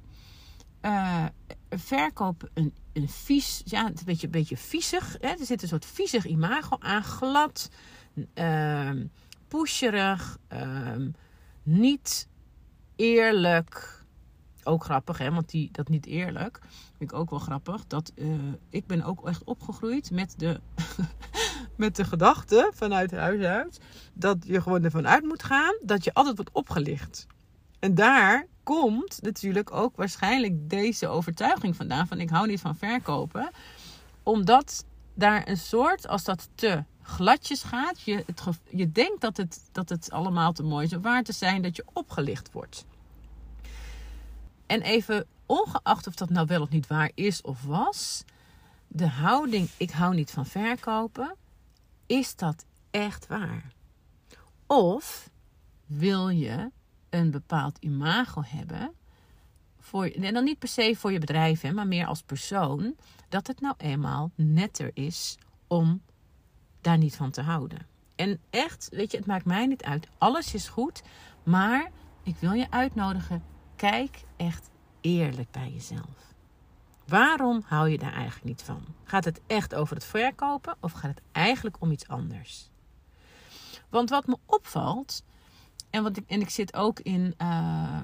Uh, 0.81 1.25
verkopen 1.69 2.50
een, 2.53 2.74
een 2.93 3.10
vies, 3.10 3.62
ja, 3.65 3.86
een 3.86 3.98
beetje, 4.05 4.27
beetje 4.27 4.57
viezig. 4.57 5.17
Hè? 5.19 5.27
Er 5.27 5.46
zit 5.46 5.62
een 5.62 5.67
soort 5.67 5.86
viezig 5.86 6.25
imago 6.25 6.77
aan, 6.79 7.03
glad, 7.03 7.69
uh, 8.36 8.91
niet 11.63 12.27
eerlijk. 12.95 13.95
Ook 14.63 14.83
grappig, 14.83 15.17
hè? 15.17 15.31
want 15.31 15.50
die, 15.50 15.69
dat 15.71 15.89
niet 15.89 16.05
eerlijk 16.05 16.59
vind 16.97 17.12
ik 17.12 17.17
ook 17.17 17.29
wel 17.29 17.39
grappig. 17.39 17.88
Dat, 17.88 18.12
uh, 18.15 18.33
ik 18.69 18.88
ben 18.88 19.03
ook 19.03 19.27
echt 19.27 19.43
opgegroeid 19.43 20.12
met 20.12 20.33
de, 20.38 20.59
met 21.75 21.95
de 21.95 22.03
gedachte 22.03 22.71
vanuit 22.74 23.12
huis 23.12 23.43
uit 23.43 23.79
dat 24.13 24.38
je 24.45 24.62
gewoon 24.62 24.83
ervan 24.83 25.07
uit 25.07 25.24
moet 25.24 25.43
gaan 25.43 25.77
dat 25.81 26.03
je 26.03 26.13
altijd 26.13 26.36
wordt 26.36 26.51
opgelicht. 26.51 27.27
En 27.79 27.95
daar 27.95 28.47
komt 28.63 29.21
natuurlijk 29.21 29.71
ook 29.71 29.95
waarschijnlijk 29.95 30.69
deze 30.69 31.07
overtuiging 31.07 31.75
vandaan 31.75 32.07
van 32.07 32.19
ik 32.19 32.29
hou 32.29 32.47
niet 32.47 32.62
van 32.62 32.75
verkopen. 32.75 33.50
Omdat 34.24 34.86
daar 35.13 35.47
een 35.47 35.57
soort, 35.57 36.07
als 36.07 36.24
dat 36.24 36.50
te 36.55 36.83
gladjes 37.08 37.64
gaat, 37.64 38.02
je, 38.02 38.24
het, 38.26 38.44
je 38.70 38.92
denkt 38.92 39.22
dat 39.22 39.38
het, 39.38 39.70
dat 39.72 39.90
het 39.90 40.12
allemaal 40.12 40.54
te 40.54 40.64
mooi 40.64 40.86
is 40.86 40.94
om 40.94 41.02
waar 41.02 41.24
te 41.24 41.32
zijn, 41.32 41.62
dat 41.62 41.76
je 41.76 41.86
opgelicht 41.94 42.52
wordt. 42.52 42.86
En 44.66 44.82
even 44.82 45.26
ongeacht 45.46 46.08
of 46.08 46.16
dat 46.16 46.30
nou 46.30 46.48
wel 46.48 46.62
of 46.62 46.70
niet 46.70 46.88
waar 46.88 47.12
is 47.14 47.42
of 47.42 47.64
was, 47.64 48.24
de 48.88 49.08
houding 49.08 49.70
ik 49.78 49.92
hou 49.92 50.16
niet 50.16 50.32
van 50.32 50.46
verkopen, 50.46 51.36
is 52.06 52.36
dat 52.36 52.66
echt 52.92 53.28
waar? 53.28 53.74
Of 54.66 55.30
wil 55.86 56.30
je 56.30 56.72
een 57.10 57.32
bepaald 57.32 57.78
imago 57.80 58.42
hebben. 58.46 58.92
Voor, 59.80 60.06
en 60.06 60.34
dan 60.34 60.44
niet 60.44 60.60
per 60.60 60.68
se 60.68 60.96
voor 60.98 61.12
je 61.12 61.20
bedrijf, 61.20 61.62
hè, 61.62 61.72
maar 61.72 61.88
meer 61.88 62.06
als 62.06 62.22
persoon. 62.22 62.96
Dat 63.30 63.48
het 63.48 63.62
nou 63.62 63.76
eenmaal 63.78 64.32
netter 64.36 64.92
is 64.94 65.38
om 65.68 66.02
daar 66.81 66.98
niet 66.98 67.15
van 67.15 67.31
te 67.31 67.41
houden. 67.41 67.88
En 68.15 68.39
echt, 68.50 68.88
weet 68.91 69.12
je, 69.12 69.17
het 69.17 69.25
maakt 69.25 69.46
mij 69.46 69.65
niet 69.65 69.84
uit. 69.84 70.07
Alles 70.17 70.53
is 70.53 70.67
goed. 70.67 71.03
Maar 71.43 71.91
ik 72.24 72.36
wil 72.39 72.51
je 72.51 72.72
uitnodigen. 72.72 73.43
Kijk 73.75 74.24
echt 74.38 74.69
eerlijk 75.01 75.51
bij 75.51 75.72
jezelf. 75.72 76.34
Waarom 77.07 77.62
hou 77.65 77.89
je 77.89 77.98
daar 77.98 78.13
eigenlijk 78.13 78.46
niet 78.46 78.62
van? 78.62 78.81
Gaat 79.03 79.25
het 79.25 79.41
echt 79.48 79.75
over 79.75 79.96
het 79.96 80.05
verkopen 80.05 80.77
of 80.79 80.91
gaat 80.91 81.10
het 81.10 81.22
eigenlijk 81.31 81.75
om 81.79 81.91
iets 81.91 82.07
anders? 82.07 82.69
Want 83.89 84.10
wat 84.10 84.27
me 84.27 84.38
opvalt, 84.46 85.24
en, 85.89 86.03
wat 86.03 86.17
ik, 86.17 86.24
en 86.27 86.41
ik 86.41 86.50
zit 86.50 86.75
ook 86.75 87.00
in 87.00 87.36
uh, 87.41 88.03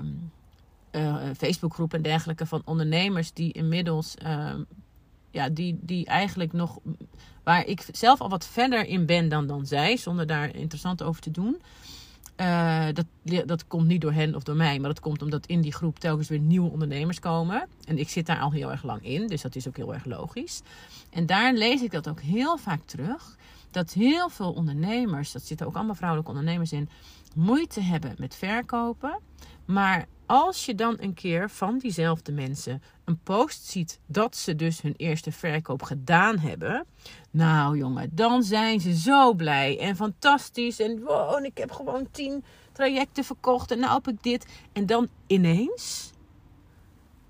uh, 0.92 1.15
Facebookgroepen 1.38 1.98
en 1.98 2.03
dergelijke 2.03 2.46
van 2.46 2.62
ondernemers 2.65 3.34
die 3.34 3.51
inmiddels, 3.51 4.15
uh, 4.25 4.53
ja, 5.34 5.50
die, 5.50 5.78
die 5.82 6.06
eigenlijk 6.06 6.54
nog, 6.54 6.80
waar 7.44 7.66
ik 7.66 7.86
zelf 7.92 8.22
al 8.22 8.30
wat 8.30 8.48
verder 8.48 8.86
in 8.86 9.06
ben 9.06 9.30
dan, 9.30 9.48
dan 9.48 9.66
zij, 9.66 9.98
zonder 9.98 10.28
daar 10.28 10.56
interessant 10.56 11.04
over 11.04 11.22
te 11.22 11.32
doen. 11.32 11.62
Uh, 12.38 12.86
dat, 12.94 13.06
dat 13.48 13.68
komt 13.68 13.88
niet 13.88 14.02
door 14.02 14.12
hen 14.12 14.36
of 14.36 14.44
door 14.44 14.56
mij, 14.56 14.80
maar 14.80 14.90
dat 14.90 15.00
komt 15.00 15.22
omdat 15.22 15.46
in 15.46 15.62
die 15.62 15.74
groep 15.74 16.00
telkens 16.00 16.30
weer 16.30 16.40
nieuwe 16.40 16.72
ondernemers 16.72 17.20
komen. 17.20 17.68
En 17.86 17.98
ik 17.98 18.10
zit 18.10 18.25
daar 18.25 18.40
al 18.40 18.52
heel 18.52 18.72
erg 18.72 18.84
lang 18.84 19.06
in, 19.06 19.28
dus 19.28 19.42
dat 19.42 19.56
is 19.56 19.68
ook 19.68 19.78
heel 19.78 19.94
erg 19.94 20.06
logisch. 20.06 20.62
En 21.10 21.25
daar 21.25 21.54
lees 21.54 21.82
ik 21.82 21.92
dat 21.92 22.10
ook 22.10 22.22
heel 22.22 22.58
vaak 22.58 22.82
terug. 22.86 23.38
Dat 23.72 23.94
heel 23.94 24.30
veel 24.30 24.52
ondernemers, 24.52 25.32
dat 25.32 25.46
zitten 25.46 25.68
ook 25.68 25.75
allemaal 25.75 25.96
vrouwelijke 25.96 26.32
ondernemers 26.32 26.72
in, 26.72 26.90
moeite 27.34 27.82
hebben 27.82 28.16
met 28.18 28.36
verkopen. 28.36 29.20
Maar 29.66 30.08
als 30.25 30.66
je 30.66 30.75
dan 30.75 30.98
een 31.00 31.13
keer 31.13 31.50
van 31.50 31.78
diezelfde 31.78 32.32
mensen 32.32 32.82
een 33.06 33.20
post 33.20 33.66
ziet 33.66 34.00
dat 34.06 34.36
ze 34.36 34.56
dus 34.56 34.82
hun 34.82 34.94
eerste 34.98 35.32
verkoop 35.32 35.82
gedaan 35.84 36.38
hebben. 36.38 36.86
Nou 37.32 37.78
jongen, 37.78 38.10
dan 38.12 38.44
zijn 38.44 38.80
ze 38.80 38.96
zo 38.96 39.34
blij 39.34 39.80
en 39.80 39.96
fantastisch. 39.96 40.80
En 40.80 41.04
wow, 41.04 41.46
ik 41.46 41.58
heb 41.58 41.72
gewoon 41.72 42.08
tien 42.12 42.44
trajecten 42.72 43.24
verkocht 43.24 43.72
en 43.72 43.80
nou 43.80 43.94
heb 43.94 44.08
ik 44.08 44.24
dit. 44.24 44.46
En 44.74 44.86
dan 44.86 45.08
ineens. 45.28 46.12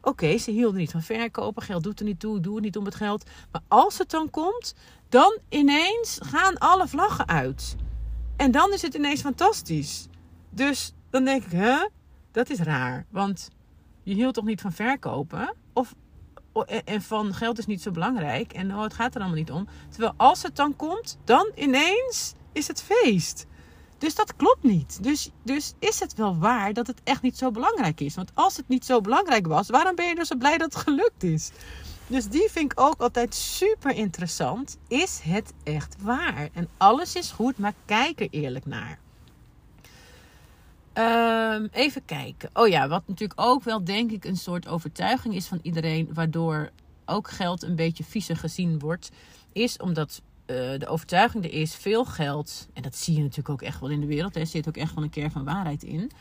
Oké, 0.01 0.38
ze 0.38 0.51
hielden 0.51 0.79
niet 0.79 0.91
van 0.91 1.01
verkopen. 1.01 1.63
Geld 1.63 1.83
doet 1.83 2.00
er 2.00 2.05
niet 2.05 2.19
toe. 2.19 2.39
Doe 2.39 2.55
het 2.55 2.63
niet 2.63 2.77
om 2.77 2.86
het 2.86 2.95
geld. 2.95 3.29
Maar 3.51 3.62
als 3.67 3.98
het 3.98 4.10
dan 4.10 4.29
komt, 4.29 4.75
dan 5.10 5.39
ineens 5.50 6.17
gaan 6.22 6.57
alle 6.57 6.88
vlaggen 6.88 7.27
uit. 7.27 7.75
En 8.35 8.51
dan 8.51 8.73
is 8.73 8.81
het 8.81 8.93
ineens 8.93 9.21
fantastisch. 9.21 10.07
Dus 10.49 10.93
dan 11.09 11.23
denk 11.23 11.43
ik, 11.43 11.51
hè, 11.51 11.87
dat 12.31 12.49
is 12.49 12.59
raar. 12.59 13.05
Want 13.09 13.49
je 14.03 14.13
hield 14.13 14.33
toch 14.33 14.45
niet 14.45 14.61
van 14.61 14.71
verkopen? 14.71 15.53
Of, 15.73 15.93
en 16.85 17.01
van 17.01 17.33
geld 17.33 17.57
is 17.57 17.65
niet 17.65 17.81
zo 17.81 17.91
belangrijk. 17.91 18.53
En 18.53 18.75
oh, 18.75 18.81
het 18.81 18.93
gaat 18.93 19.15
er 19.15 19.21
allemaal 19.21 19.39
niet 19.39 19.51
om. 19.51 19.67
Terwijl 19.89 20.13
als 20.17 20.43
het 20.43 20.55
dan 20.55 20.75
komt, 20.75 21.17
dan 21.23 21.51
ineens 21.55 22.33
is 22.51 22.67
het 22.67 22.81
feest. 22.81 23.45
Dus 23.97 24.15
dat 24.15 24.35
klopt 24.35 24.63
niet. 24.63 25.03
Dus, 25.03 25.29
dus 25.43 25.73
is 25.79 25.99
het 25.99 26.13
wel 26.13 26.37
waar 26.37 26.73
dat 26.73 26.87
het 26.87 27.01
echt 27.03 27.21
niet 27.21 27.37
zo 27.37 27.51
belangrijk 27.51 28.01
is? 28.01 28.15
Want 28.15 28.31
als 28.33 28.57
het 28.57 28.67
niet 28.67 28.85
zo 28.85 29.01
belangrijk 29.01 29.47
was, 29.47 29.69
waarom 29.69 29.95
ben 29.95 30.07
je 30.07 30.15
dan 30.15 30.25
zo 30.25 30.35
blij 30.35 30.57
dat 30.57 30.73
het 30.73 30.83
gelukt 30.83 31.23
is? 31.23 31.51
Dus 32.07 32.27
die 32.27 32.50
vind 32.51 32.72
ik 32.72 32.79
ook 32.79 33.01
altijd 33.01 33.36
super 33.36 33.95
interessant. 33.95 34.77
Is 34.88 35.19
het 35.24 35.53
echt 35.63 35.95
waar? 36.00 36.50
En 36.53 36.69
alles 36.77 37.15
is 37.15 37.31
goed, 37.31 37.57
maar 37.57 37.74
kijk 37.86 38.19
er 38.19 38.27
eerlijk 38.31 38.65
naar. 38.65 39.00
Um, 40.93 41.69
even 41.72 42.05
kijken. 42.05 42.50
Oh 42.53 42.67
ja, 42.67 42.88
wat 42.88 43.03
natuurlijk 43.07 43.41
ook 43.41 43.63
wel 43.63 43.83
denk 43.83 44.12
ik 44.12 44.25
een 44.25 44.38
soort 44.38 44.67
overtuiging 44.67 45.36
is 45.36 45.48
van 45.48 45.60
iedereen, 45.62 46.10
waardoor 46.13 46.69
ook 47.05 47.29
geld 47.29 47.63
een 47.63 47.75
beetje 47.75 48.03
vieze 48.03 48.36
gezien 48.36 48.79
wordt, 48.79 49.12
is 49.51 49.77
omdat 49.77 50.22
de 50.45 50.86
overtuiging 50.88 51.43
er 51.43 51.51
is, 51.51 51.75
veel 51.75 52.05
geld, 52.05 52.67
en 52.74 52.81
dat 52.81 52.95
zie 52.95 53.15
je 53.15 53.22
natuurlijk 53.22 53.50
ook 53.50 53.62
echt 53.62 53.79
wel 53.79 53.89
in 53.89 54.00
de 54.00 54.05
wereld, 54.05 54.36
er 54.36 54.48
zit 54.48 54.67
ook 54.67 54.77
echt 54.77 54.93
wel 54.93 55.03
een 55.03 55.10
keer 55.10 55.31
van 55.31 55.43
waarheid 55.43 55.83
in. 55.83 56.12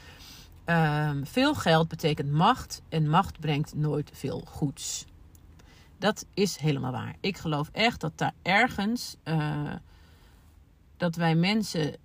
Ehm, 0.65 1.25
veel 1.25 1.55
geld 1.55 1.89
betekent 1.89 2.31
macht 2.31 2.83
en 2.89 3.09
macht 3.09 3.41
brengt 3.41 3.75
nooit 3.75 4.11
veel 4.13 4.43
goeds. 4.47 5.05
Dat 6.03 6.27
is 6.35 6.57
helemaal 6.57 6.93
waar. 6.93 7.17
Ik 7.21 7.37
geloof 7.37 7.69
echt 7.73 8.01
dat 8.01 8.19
daar 8.19 8.33
ergens, 8.43 9.17
uh, 9.25 9.75
dat 10.97 11.17
wij 11.17 11.35
mensen 11.35 11.97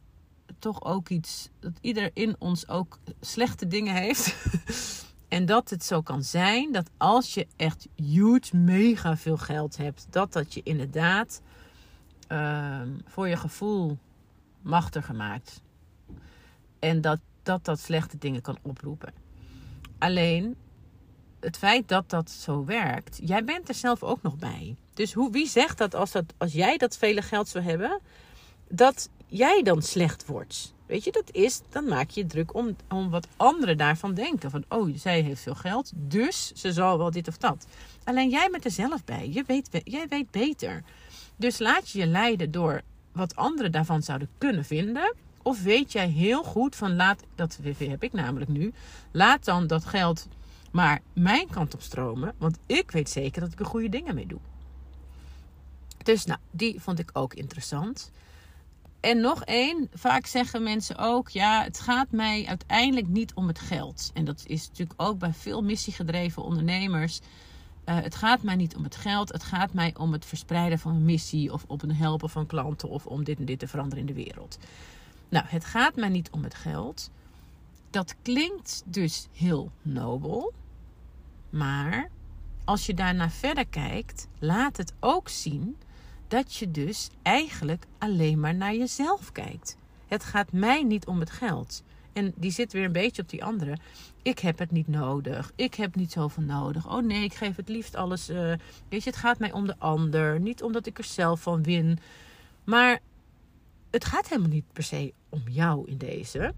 toch 0.59 0.83
ook 0.83 1.09
iets, 1.09 1.49
dat 1.59 1.71
ieder 1.81 2.09
in 2.13 2.35
ons 2.39 2.67
ook 2.67 2.99
slechte 3.21 3.67
dingen 3.67 3.93
heeft. 3.95 4.35
en 5.27 5.45
dat 5.45 5.69
het 5.69 5.83
zo 5.83 6.01
kan 6.01 6.23
zijn 6.23 6.71
dat 6.71 6.89
als 6.97 7.33
je 7.33 7.47
echt 7.55 7.87
huge, 7.95 8.55
mega 8.55 9.17
veel 9.17 9.37
geld 9.37 9.77
hebt, 9.77 10.07
dat 10.09 10.33
dat 10.33 10.53
je 10.53 10.61
inderdaad 10.63 11.41
uh, 12.31 12.81
voor 13.05 13.27
je 13.27 13.37
gevoel 13.37 13.97
machtiger 14.61 15.15
maakt. 15.15 15.61
En 16.79 17.01
dat, 17.01 17.19
dat 17.43 17.65
dat 17.65 17.79
slechte 17.79 18.17
dingen 18.17 18.41
kan 18.41 18.57
oproepen. 18.61 19.13
Alleen 19.97 20.55
het 21.39 21.57
feit 21.57 21.87
dat 21.87 22.09
dat 22.09 22.31
zo 22.31 22.65
werkt, 22.65 23.19
jij 23.23 23.43
bent 23.43 23.69
er 23.69 23.75
zelf 23.75 24.03
ook 24.03 24.21
nog 24.21 24.37
bij. 24.37 24.75
Dus 24.93 25.13
hoe, 25.13 25.31
wie 25.31 25.47
zegt 25.47 25.77
dat 25.77 25.95
als, 25.95 26.11
dat 26.11 26.33
als 26.37 26.53
jij 26.53 26.77
dat 26.77 26.97
vele 26.97 27.21
geld 27.21 27.47
zou 27.47 27.63
hebben, 27.63 27.99
dat 28.69 29.09
jij 29.27 29.63
dan 29.63 29.81
slecht 29.81 30.25
wordt? 30.25 30.73
Weet 30.85 31.03
je, 31.03 31.11
dat 31.11 31.31
is, 31.31 31.61
dan 31.69 31.85
maak 31.87 32.09
je 32.09 32.25
druk 32.25 32.53
om, 32.53 32.75
om 32.89 33.09
wat 33.09 33.27
anderen 33.37 33.77
daarvan 33.77 34.13
denken. 34.13 34.51
Van, 34.51 34.63
oh, 34.69 34.89
zij 34.95 35.21
heeft 35.21 35.41
veel 35.41 35.55
geld, 35.55 35.91
dus 35.95 36.51
ze 36.55 36.73
zal 36.73 36.97
wel 36.97 37.11
dit 37.11 37.27
of 37.27 37.37
dat. 37.37 37.67
Alleen 38.03 38.29
jij 38.29 38.47
bent 38.51 38.65
er 38.65 38.71
zelf 38.71 39.03
bij. 39.03 39.29
Je 39.29 39.43
weet, 39.47 39.81
jij 39.83 40.05
weet 40.09 40.31
beter. 40.31 40.83
Dus 41.35 41.59
laat 41.59 41.89
je 41.89 41.99
je 41.99 42.05
leiden 42.05 42.51
door 42.51 42.81
wat 43.11 43.35
anderen 43.35 43.71
daarvan 43.71 44.03
zouden 44.03 44.29
kunnen 44.37 44.65
vinden. 44.65 45.13
Of 45.41 45.61
weet 45.61 45.91
jij 45.91 46.07
heel 46.07 46.43
goed 46.43 46.75
van 46.75 46.95
laat, 46.95 47.23
dat 47.35 47.59
heb 47.77 48.03
ik 48.03 48.13
namelijk 48.13 48.49
nu, 48.49 48.73
laat 49.11 49.45
dan 49.45 49.67
dat 49.67 49.85
geld 49.85 50.27
maar 50.77 51.01
mijn 51.13 51.47
kant 51.49 51.73
op 51.73 51.81
stromen, 51.81 52.33
want 52.37 52.57
ik 52.65 52.91
weet 52.91 53.09
zeker 53.09 53.41
dat 53.41 53.51
ik 53.51 53.59
er 53.59 53.65
goede 53.65 53.89
dingen 53.89 54.15
mee 54.15 54.25
doe. 54.27 54.39
Dus 56.03 56.25
nou, 56.25 56.39
die 56.51 56.81
vond 56.81 56.99
ik 56.99 57.09
ook 57.13 57.33
interessant. 57.33 58.11
En 58.99 59.21
nog 59.21 59.43
één, 59.43 59.89
vaak 59.93 60.25
zeggen 60.25 60.63
mensen 60.63 60.97
ook, 60.97 61.29
ja, 61.29 61.63
het 61.63 61.79
gaat 61.79 62.11
mij 62.11 62.45
uiteindelijk 62.47 63.07
niet 63.07 63.33
om 63.33 63.47
het 63.47 63.59
geld. 63.59 64.11
En 64.13 64.25
dat 64.25 64.43
is 64.45 64.67
natuurlijk 64.67 65.01
ook 65.01 65.19
bij 65.19 65.33
veel 65.33 65.63
missiegedreven 65.63 66.43
ondernemers. 66.43 67.19
Uh, 67.19 67.95
het 68.01 68.15
gaat 68.15 68.43
mij 68.43 68.55
niet 68.55 68.75
om 68.75 68.83
het 68.83 68.95
geld, 68.95 69.31
het 69.31 69.43
gaat 69.43 69.73
mij 69.73 69.93
om 69.97 70.11
het 70.11 70.25
verspreiden 70.25 70.79
van 70.79 70.95
een 70.95 71.05
missie 71.05 71.53
of 71.53 71.63
op 71.67 71.81
een 71.81 71.95
helpen 71.95 72.29
van 72.29 72.45
klanten 72.45 72.89
of 72.89 73.05
om 73.05 73.23
dit 73.23 73.39
en 73.39 73.45
dit 73.45 73.59
te 73.59 73.67
veranderen 73.67 74.07
in 74.07 74.13
de 74.15 74.23
wereld. 74.23 74.57
Nou, 75.29 75.45
het 75.47 75.65
gaat 75.65 75.95
mij 75.95 76.09
niet 76.09 76.29
om 76.31 76.43
het 76.43 76.55
geld. 76.55 77.09
Dat 77.89 78.15
klinkt 78.21 78.83
dus 78.85 79.27
heel 79.33 79.71
nobel. 79.81 80.53
Maar 81.49 82.09
als 82.63 82.85
je 82.85 82.93
daarna 82.93 83.29
verder 83.29 83.67
kijkt, 83.67 84.27
laat 84.39 84.77
het 84.77 84.93
ook 84.99 85.29
zien 85.29 85.77
dat 86.27 86.55
je 86.55 86.71
dus 86.71 87.09
eigenlijk 87.21 87.85
alleen 87.97 88.39
maar 88.39 88.55
naar 88.55 88.75
jezelf 88.75 89.31
kijkt. 89.31 89.77
Het 90.07 90.23
gaat 90.23 90.51
mij 90.51 90.83
niet 90.83 91.05
om 91.05 91.19
het 91.19 91.29
geld. 91.29 91.83
En 92.13 92.33
die 92.35 92.51
zit 92.51 92.73
weer 92.73 92.85
een 92.85 92.91
beetje 92.91 93.21
op 93.21 93.29
die 93.29 93.43
andere. 93.43 93.77
Ik 94.21 94.39
heb 94.39 94.59
het 94.59 94.71
niet 94.71 94.87
nodig. 94.87 95.51
Ik 95.55 95.73
heb 95.73 95.95
niet 95.95 96.11
zoveel 96.11 96.43
nodig. 96.43 96.89
Oh 96.89 97.03
nee, 97.03 97.23
ik 97.23 97.33
geef 97.33 97.55
het 97.55 97.69
liefst 97.69 97.95
alles. 97.95 98.29
Uh, 98.29 98.37
weet 98.89 99.03
je, 99.03 99.09
het 99.09 99.19
gaat 99.19 99.39
mij 99.39 99.51
om 99.51 99.67
de 99.67 99.75
ander. 99.77 100.39
Niet 100.39 100.63
omdat 100.63 100.85
ik 100.85 100.97
er 100.97 101.03
zelf 101.03 101.41
van 101.41 101.63
win. 101.63 101.99
Maar 102.63 102.99
het 103.91 104.05
gaat 104.05 104.29
helemaal 104.29 104.49
niet 104.49 104.73
per 104.73 104.83
se 104.83 105.13
om 105.29 105.41
jou 105.49 105.87
in 105.87 105.97
deze 105.97 106.53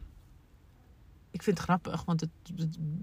ik 1.32 1.44
vind 1.44 1.58
het 1.58 1.66
grappig, 1.68 2.06
want 2.06 2.22
het, 2.22 2.30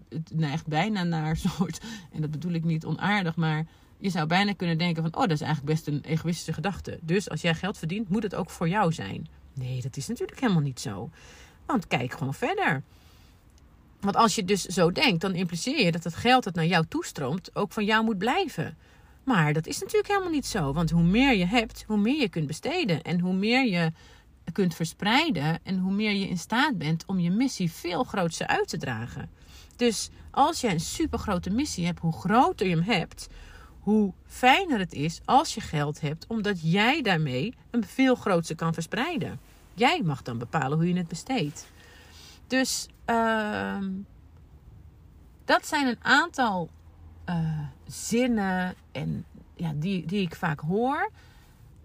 het, 0.08 0.30
neigt 0.34 0.66
bijna 0.66 1.02
naar 1.02 1.36
soort. 1.36 1.80
En 2.12 2.20
dat 2.20 2.30
bedoel 2.30 2.52
ik 2.52 2.64
niet 2.64 2.84
onaardig, 2.84 3.36
maar 3.36 3.66
je 3.98 4.10
zou 4.10 4.26
bijna 4.26 4.52
kunnen 4.52 4.78
denken: 4.78 5.02
van, 5.02 5.14
oh, 5.14 5.20
dat 5.20 5.30
is 5.30 5.40
eigenlijk 5.40 5.72
best 5.72 5.86
een 5.86 6.00
egoïstische 6.00 6.52
gedachte. 6.52 6.98
Dus 7.02 7.30
als 7.30 7.40
jij 7.40 7.54
geld 7.54 7.78
verdient, 7.78 8.08
moet 8.08 8.22
het 8.22 8.34
ook 8.34 8.50
voor 8.50 8.68
jou 8.68 8.92
zijn. 8.92 9.28
Nee, 9.54 9.82
dat 9.82 9.96
is 9.96 10.08
natuurlijk 10.08 10.40
helemaal 10.40 10.62
niet 10.62 10.80
zo. 10.80 11.10
Want 11.66 11.86
kijk 11.86 12.12
gewoon 12.12 12.34
verder. 12.34 12.82
Want 14.00 14.16
als 14.16 14.34
je 14.34 14.44
dus 14.44 14.62
zo 14.62 14.92
denkt, 14.92 15.20
dan 15.20 15.34
impliceer 15.34 15.84
je 15.84 15.92
dat 15.92 16.04
het 16.04 16.14
geld 16.14 16.44
dat 16.44 16.54
naar 16.54 16.66
jou 16.66 16.84
toestroomt 16.88 17.56
ook 17.56 17.72
van 17.72 17.84
jou 17.84 18.04
moet 18.04 18.18
blijven. 18.18 18.76
Maar 19.24 19.52
dat 19.52 19.66
is 19.66 19.78
natuurlijk 19.78 20.08
helemaal 20.08 20.30
niet 20.30 20.46
zo. 20.46 20.72
Want 20.72 20.90
hoe 20.90 21.02
meer 21.02 21.34
je 21.34 21.46
hebt, 21.46 21.84
hoe 21.86 21.96
meer 21.96 22.20
je 22.20 22.28
kunt 22.28 22.46
besteden. 22.46 23.02
En 23.02 23.20
hoe 23.20 23.34
meer 23.34 23.66
je 23.66 23.92
kunt 24.52 24.74
verspreiden 24.74 25.58
en 25.62 25.78
hoe 25.78 25.92
meer 25.92 26.12
je 26.12 26.28
in 26.28 26.38
staat 26.38 26.78
bent 26.78 27.04
om 27.06 27.18
je 27.18 27.30
missie 27.30 27.72
veel 27.72 28.04
groter 28.04 28.46
uit 28.46 28.68
te 28.68 28.76
dragen. 28.76 29.30
Dus 29.76 30.10
als 30.30 30.60
je 30.60 30.68
een 30.68 30.80
supergrote 30.80 31.50
missie 31.50 31.86
hebt, 31.86 32.00
hoe 32.00 32.12
groter 32.12 32.66
je 32.66 32.74
hem 32.74 32.84
hebt, 32.84 33.28
hoe 33.80 34.12
fijner 34.26 34.78
het 34.78 34.92
is 34.92 35.20
als 35.24 35.54
je 35.54 35.60
geld 35.60 36.00
hebt, 36.00 36.26
omdat 36.26 36.72
jij 36.72 37.02
daarmee 37.02 37.54
een 37.70 37.84
veel 37.84 38.14
groter 38.14 38.54
kan 38.56 38.74
verspreiden. 38.74 39.40
Jij 39.74 40.02
mag 40.04 40.22
dan 40.22 40.38
bepalen 40.38 40.78
hoe 40.78 40.88
je 40.88 40.96
het 40.96 41.08
besteedt. 41.08 41.66
Dus 42.46 42.88
uh, 43.06 43.78
dat 45.44 45.66
zijn 45.66 45.86
een 45.86 46.04
aantal 46.04 46.70
uh, 47.28 47.58
zinnen 47.86 48.74
en, 48.92 49.24
ja, 49.54 49.72
die, 49.74 50.06
die 50.06 50.20
ik 50.20 50.34
vaak 50.34 50.60
hoor. 50.60 51.10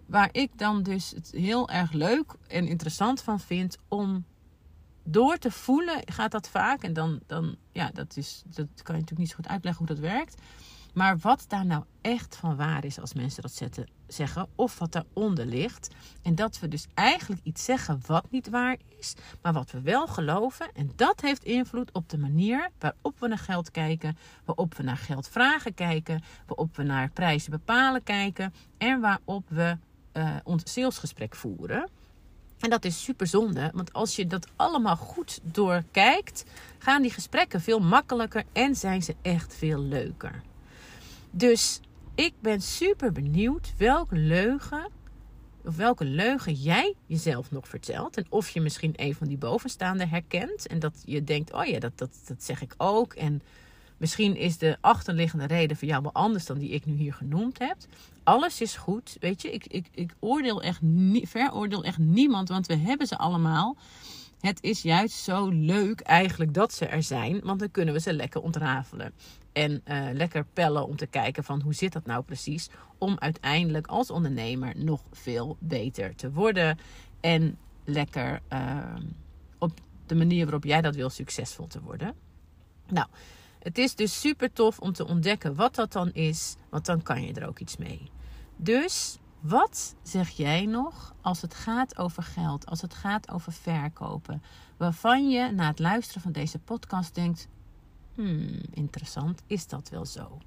Waar 0.06 0.28
ik 0.32 0.58
dan 0.58 0.82
dus 0.82 1.10
het 1.10 1.30
heel 1.30 1.68
erg 1.68 1.92
leuk 1.92 2.34
en 2.48 2.66
interessant 2.66 3.22
van 3.22 3.40
vind 3.40 3.78
om 3.88 4.24
door 5.04 5.38
te 5.38 5.50
voelen, 5.50 6.02
gaat 6.04 6.30
dat 6.30 6.48
vaak. 6.48 6.82
En 6.82 6.92
dan, 6.92 7.20
dan 7.26 7.56
ja, 7.72 7.90
dat, 7.94 8.16
is, 8.16 8.42
dat 8.46 8.66
kan 8.82 8.94
je 8.94 9.00
natuurlijk 9.00 9.18
niet 9.18 9.28
zo 9.28 9.36
goed 9.36 9.48
uitleggen 9.48 9.86
hoe 9.86 9.96
dat 9.96 10.04
werkt. 10.04 10.34
Maar 10.94 11.18
wat 11.18 11.44
daar 11.48 11.66
nou 11.66 11.84
echt 12.00 12.36
van 12.36 12.56
waar 12.56 12.84
is 12.84 13.00
als 13.00 13.14
mensen 13.14 13.42
dat 13.42 13.52
zetten, 13.52 13.88
zeggen, 14.06 14.48
of 14.54 14.78
wat 14.78 14.92
daaronder 14.92 15.46
ligt. 15.46 15.88
En 16.22 16.34
dat 16.34 16.58
we 16.58 16.68
dus 16.68 16.86
eigenlijk 16.94 17.40
iets 17.44 17.64
zeggen 17.64 18.00
wat 18.06 18.30
niet 18.30 18.48
waar 18.48 18.76
is, 18.98 19.14
maar 19.42 19.52
wat 19.52 19.70
we 19.70 19.80
wel 19.80 20.06
geloven. 20.06 20.70
En 20.74 20.92
dat 20.96 21.20
heeft 21.20 21.44
invloed 21.44 21.92
op 21.92 22.08
de 22.08 22.18
manier 22.18 22.70
waarop 22.78 23.18
we 23.18 23.28
naar 23.28 23.38
geld 23.38 23.70
kijken, 23.70 24.16
waarop 24.44 24.74
we 24.74 24.82
naar 24.82 24.96
geldvragen 24.96 25.74
kijken, 25.74 26.22
waarop 26.46 26.76
we 26.76 26.82
naar 26.82 27.10
prijzen 27.10 27.50
bepalen 27.50 28.02
kijken 28.02 28.54
en 28.78 29.00
waarop 29.00 29.44
we 29.48 29.76
uh, 30.12 30.36
ons 30.44 30.62
salesgesprek 30.72 31.34
voeren. 31.34 31.88
En 32.58 32.70
dat 32.70 32.84
is 32.84 33.02
super 33.02 33.26
zonde, 33.26 33.70
want 33.74 33.92
als 33.92 34.16
je 34.16 34.26
dat 34.26 34.46
allemaal 34.56 34.96
goed 34.96 35.40
doorkijkt, 35.42 36.44
gaan 36.78 37.02
die 37.02 37.10
gesprekken 37.10 37.60
veel 37.60 37.80
makkelijker 37.80 38.44
en 38.52 38.76
zijn 38.76 39.02
ze 39.02 39.14
echt 39.22 39.54
veel 39.54 39.78
leuker. 39.78 40.42
Dus 41.30 41.80
ik 42.14 42.34
ben 42.40 42.60
super 42.60 43.12
benieuwd 43.12 43.72
welke 43.76 44.16
leugen, 44.16 44.90
of 45.64 45.76
welke 45.76 46.04
leugen 46.04 46.52
jij 46.52 46.94
jezelf 47.06 47.50
nog 47.50 47.68
vertelt. 47.68 48.16
En 48.16 48.26
of 48.28 48.48
je 48.48 48.60
misschien 48.60 48.92
een 48.96 49.14
van 49.14 49.26
die 49.26 49.38
bovenstaande 49.38 50.06
herkent. 50.06 50.66
En 50.66 50.78
dat 50.78 51.02
je 51.04 51.24
denkt, 51.24 51.52
oh 51.52 51.64
ja, 51.64 51.78
dat, 51.78 51.98
dat, 51.98 52.10
dat 52.26 52.42
zeg 52.42 52.62
ik 52.62 52.74
ook. 52.76 53.14
En 53.14 53.42
Misschien 54.02 54.36
is 54.36 54.58
de 54.58 54.76
achterliggende 54.80 55.46
reden 55.46 55.76
voor 55.76 55.88
jou 55.88 56.02
wel 56.02 56.12
anders 56.12 56.46
dan 56.46 56.58
die 56.58 56.70
ik 56.70 56.86
nu 56.86 56.94
hier 56.94 57.14
genoemd 57.14 57.58
heb. 57.58 57.76
Alles 58.22 58.60
is 58.60 58.76
goed, 58.76 59.16
weet 59.20 59.42
je. 59.42 59.52
Ik, 59.52 59.66
ik, 59.66 59.86
ik 59.94 60.14
oordeel 60.18 60.62
echt 60.62 60.80
niet, 60.82 61.28
veroordeel 61.28 61.84
echt 61.84 61.98
niemand, 61.98 62.48
want 62.48 62.66
we 62.66 62.76
hebben 62.76 63.06
ze 63.06 63.18
allemaal. 63.18 63.76
Het 64.40 64.62
is 64.62 64.82
juist 64.82 65.14
zo 65.14 65.48
leuk 65.48 66.00
eigenlijk 66.00 66.54
dat 66.54 66.72
ze 66.72 66.86
er 66.86 67.02
zijn, 67.02 67.40
want 67.40 67.60
dan 67.60 67.70
kunnen 67.70 67.94
we 67.94 68.00
ze 68.00 68.12
lekker 68.12 68.40
ontrafelen. 68.40 69.12
En 69.52 69.82
uh, 69.84 70.08
lekker 70.12 70.44
pellen 70.52 70.86
om 70.86 70.96
te 70.96 71.06
kijken 71.06 71.44
van 71.44 71.60
hoe 71.60 71.74
zit 71.74 71.92
dat 71.92 72.06
nou 72.06 72.22
precies. 72.22 72.68
Om 72.98 73.16
uiteindelijk 73.18 73.86
als 73.86 74.10
ondernemer 74.10 74.72
nog 74.76 75.02
veel 75.12 75.56
beter 75.60 76.14
te 76.14 76.32
worden. 76.32 76.78
En 77.20 77.58
lekker 77.84 78.40
uh, 78.52 78.94
op 79.58 79.80
de 80.06 80.14
manier 80.14 80.44
waarop 80.44 80.64
jij 80.64 80.80
dat 80.80 80.94
wil 80.94 81.10
succesvol 81.10 81.66
te 81.66 81.80
worden. 81.80 82.14
Nou, 82.88 83.06
het 83.62 83.78
is 83.78 83.94
dus 83.94 84.20
super 84.20 84.52
tof 84.52 84.78
om 84.78 84.92
te 84.92 85.06
ontdekken 85.06 85.54
wat 85.54 85.74
dat 85.74 85.92
dan 85.92 86.12
is, 86.12 86.56
want 86.68 86.86
dan 86.86 87.02
kan 87.02 87.22
je 87.22 87.32
er 87.32 87.48
ook 87.48 87.58
iets 87.58 87.76
mee. 87.76 88.10
Dus 88.56 89.18
wat 89.40 89.94
zeg 90.02 90.28
jij 90.28 90.66
nog 90.66 91.14
als 91.20 91.42
het 91.42 91.54
gaat 91.54 91.98
over 91.98 92.22
geld, 92.22 92.66
als 92.66 92.80
het 92.80 92.94
gaat 92.94 93.30
over 93.30 93.52
verkopen, 93.52 94.42
waarvan 94.76 95.30
je 95.30 95.50
na 95.50 95.66
het 95.66 95.78
luisteren 95.78 96.22
van 96.22 96.32
deze 96.32 96.58
podcast 96.58 97.14
denkt: 97.14 97.48
hmm, 98.14 98.60
interessant, 98.70 99.42
is 99.46 99.66
dat 99.66 99.88
wel 99.88 100.06
zo? 100.06 100.38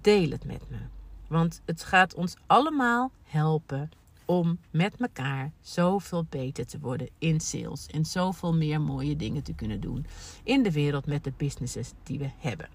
Deel 0.00 0.30
het 0.30 0.44
met 0.44 0.70
me, 0.70 0.78
want 1.26 1.60
het 1.64 1.84
gaat 1.84 2.14
ons 2.14 2.36
allemaal 2.46 3.10
helpen 3.24 3.90
om 4.28 4.58
met 4.70 4.94
elkaar 4.98 5.52
zoveel 5.60 6.26
beter 6.28 6.66
te 6.66 6.78
worden 6.78 7.08
in 7.18 7.40
sales 7.40 7.86
en 7.86 8.04
zoveel 8.04 8.54
meer 8.54 8.80
mooie 8.80 9.16
dingen 9.16 9.42
te 9.42 9.54
kunnen 9.54 9.80
doen 9.80 10.06
in 10.42 10.62
de 10.62 10.72
wereld 10.72 11.06
met 11.06 11.24
de 11.24 11.32
businesses 11.36 11.92
die 12.02 12.18
we 12.18 12.30
hebben. 12.38 12.68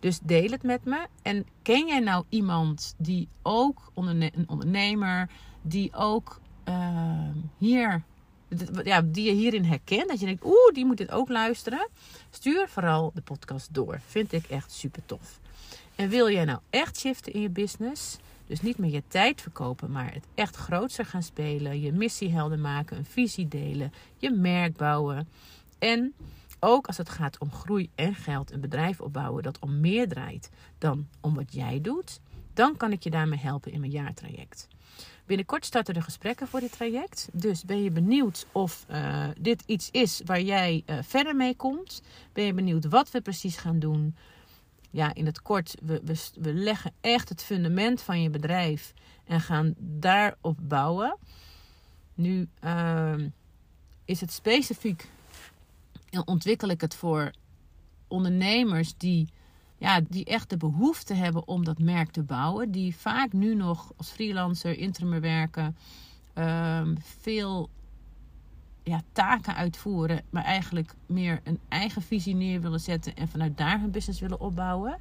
Dus 0.00 0.18
deel 0.22 0.50
het 0.50 0.62
met 0.62 0.84
me. 0.84 1.06
En 1.22 1.46
ken 1.62 1.86
jij 1.86 2.00
nou 2.00 2.24
iemand 2.28 2.94
die 2.98 3.28
ook 3.42 3.92
een 3.94 4.44
ondernemer 4.46 5.30
die 5.62 5.94
ook 5.94 6.40
uh, 6.68 7.28
hier, 7.58 8.02
ja, 8.82 9.02
die 9.02 9.24
je 9.24 9.32
hierin 9.32 9.64
herkent. 9.64 10.08
Dat 10.08 10.20
je 10.20 10.26
denkt, 10.26 10.44
oeh, 10.44 10.72
die 10.72 10.84
moet 10.84 10.96
dit 10.96 11.10
ook 11.10 11.28
luisteren. 11.28 11.88
Stuur 12.30 12.68
vooral 12.68 13.10
de 13.14 13.22
podcast 13.22 13.74
door. 13.74 14.00
Vind 14.06 14.32
ik 14.32 14.44
echt 14.44 14.72
super 14.72 15.02
tof. 15.06 15.40
En 15.94 16.08
wil 16.08 16.30
jij 16.30 16.44
nou 16.44 16.58
echt 16.70 16.98
shiften 16.98 17.32
in 17.32 17.40
je 17.40 17.50
business? 17.50 18.18
Dus 18.46 18.60
niet 18.60 18.78
meer 18.78 18.90
je 18.90 19.02
tijd 19.08 19.40
verkopen, 19.40 19.90
maar 19.90 20.12
het 20.12 20.26
echt 20.34 20.56
grootser 20.56 21.04
gaan 21.04 21.22
spelen. 21.22 21.80
Je 21.80 21.92
missie 21.92 22.32
helder 22.32 22.58
maken, 22.58 22.96
een 22.96 23.04
visie 23.04 23.48
delen, 23.48 23.92
je 24.16 24.30
merk 24.30 24.76
bouwen. 24.76 25.28
En 25.78 26.14
ook 26.60 26.86
als 26.86 26.96
het 26.96 27.08
gaat 27.08 27.38
om 27.38 27.52
groei 27.52 27.90
en 27.94 28.14
geld, 28.14 28.52
een 28.52 28.60
bedrijf 28.60 29.00
opbouwen 29.00 29.42
dat 29.42 29.58
om 29.58 29.80
meer 29.80 30.08
draait 30.08 30.50
dan 30.78 31.06
om 31.20 31.34
wat 31.34 31.52
jij 31.52 31.80
doet, 31.80 32.20
dan 32.54 32.76
kan 32.76 32.92
ik 32.92 33.02
je 33.02 33.10
daarmee 33.10 33.38
helpen 33.38 33.72
in 33.72 33.80
mijn 33.80 33.92
jaartraject. 33.92 34.68
Binnenkort 35.26 35.64
starten 35.64 35.94
de 35.94 36.00
gesprekken 36.00 36.48
voor 36.48 36.60
dit 36.60 36.72
traject. 36.72 37.28
Dus 37.32 37.64
ben 37.64 37.82
je 37.82 37.90
benieuwd 37.90 38.46
of 38.52 38.86
uh, 38.90 39.24
dit 39.38 39.62
iets 39.66 39.90
is 39.90 40.22
waar 40.24 40.40
jij 40.40 40.82
uh, 40.86 40.98
verder 41.02 41.36
mee 41.36 41.56
komt? 41.56 42.02
Ben 42.32 42.44
je 42.44 42.54
benieuwd 42.54 42.84
wat 42.84 43.10
we 43.10 43.20
precies 43.20 43.56
gaan 43.56 43.78
doen? 43.78 44.16
Ja, 44.96 45.14
in 45.14 45.26
het 45.26 45.42
kort, 45.42 45.74
we, 45.82 46.00
we, 46.40 46.54
leggen 46.54 46.92
echt 47.00 47.28
het 47.28 47.42
fundament 47.42 48.02
van 48.02 48.22
je 48.22 48.30
bedrijf 48.30 48.92
en 49.24 49.40
gaan 49.40 49.74
daarop 49.78 50.58
bouwen. 50.62 51.16
Nu 52.14 52.48
uh, 52.64 53.14
is 54.04 54.20
het 54.20 54.32
specifiek, 54.32 55.08
ontwikkel 56.24 56.68
ik 56.68 56.80
het 56.80 56.94
voor 56.94 57.30
ondernemers 58.08 58.96
die 58.96 59.28
ja, 59.78 60.00
die 60.08 60.24
echt 60.24 60.50
de 60.50 60.56
behoefte 60.56 61.14
hebben 61.14 61.48
om 61.48 61.64
dat 61.64 61.78
merk 61.78 62.10
te 62.10 62.22
bouwen. 62.22 62.70
Die 62.70 62.96
vaak 62.96 63.32
nu 63.32 63.54
nog 63.54 63.92
als 63.96 64.10
freelancer, 64.10 64.78
interim 64.78 65.20
werken. 65.20 65.76
Um, 66.34 66.96
veel 67.00 67.70
ja, 68.88 69.02
taken 69.12 69.54
uitvoeren. 69.54 70.22
Maar 70.30 70.44
eigenlijk 70.44 70.94
meer 71.06 71.40
een 71.44 71.60
eigen 71.68 72.02
visie 72.02 72.34
neer 72.34 72.60
willen 72.60 72.80
zetten. 72.80 73.16
En 73.16 73.28
vanuit 73.28 73.58
daar 73.58 73.80
hun 73.80 73.90
business 73.90 74.20
willen 74.20 74.40
opbouwen. 74.40 74.98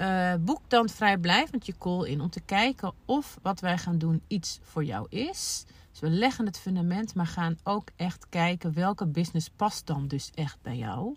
Uh, 0.00 0.34
boek 0.40 0.60
dan 0.68 0.88
vrijblijvend 0.88 1.66
je 1.66 1.74
call 1.78 2.06
in 2.06 2.20
om 2.20 2.30
te 2.30 2.40
kijken 2.40 2.92
of 3.04 3.38
wat 3.42 3.60
wij 3.60 3.78
gaan 3.78 3.98
doen 3.98 4.22
iets 4.26 4.58
voor 4.62 4.84
jou 4.84 5.06
is. 5.08 5.64
Dus 5.90 6.00
we 6.00 6.08
leggen 6.08 6.46
het 6.46 6.58
fundament, 6.58 7.14
maar 7.14 7.26
gaan 7.26 7.58
ook 7.62 7.88
echt 7.96 8.26
kijken 8.28 8.74
welke 8.74 9.06
business 9.06 9.50
past 9.56 9.86
dan 9.86 10.08
dus 10.08 10.30
echt 10.34 10.58
bij 10.62 10.76
jou 10.76 11.16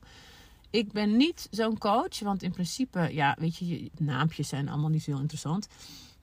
ik 0.69 0.91
ben 0.91 1.17
niet 1.17 1.47
zo'n 1.51 1.77
coach, 1.77 2.19
want 2.19 2.43
in 2.43 2.51
principe, 2.51 3.09
ja, 3.11 3.35
weet 3.39 3.57
je, 3.57 3.89
naampjes 3.97 4.47
zijn 4.47 4.69
allemaal 4.69 4.89
niet 4.89 5.03
zo 5.03 5.11
heel 5.11 5.19
interessant. 5.19 5.67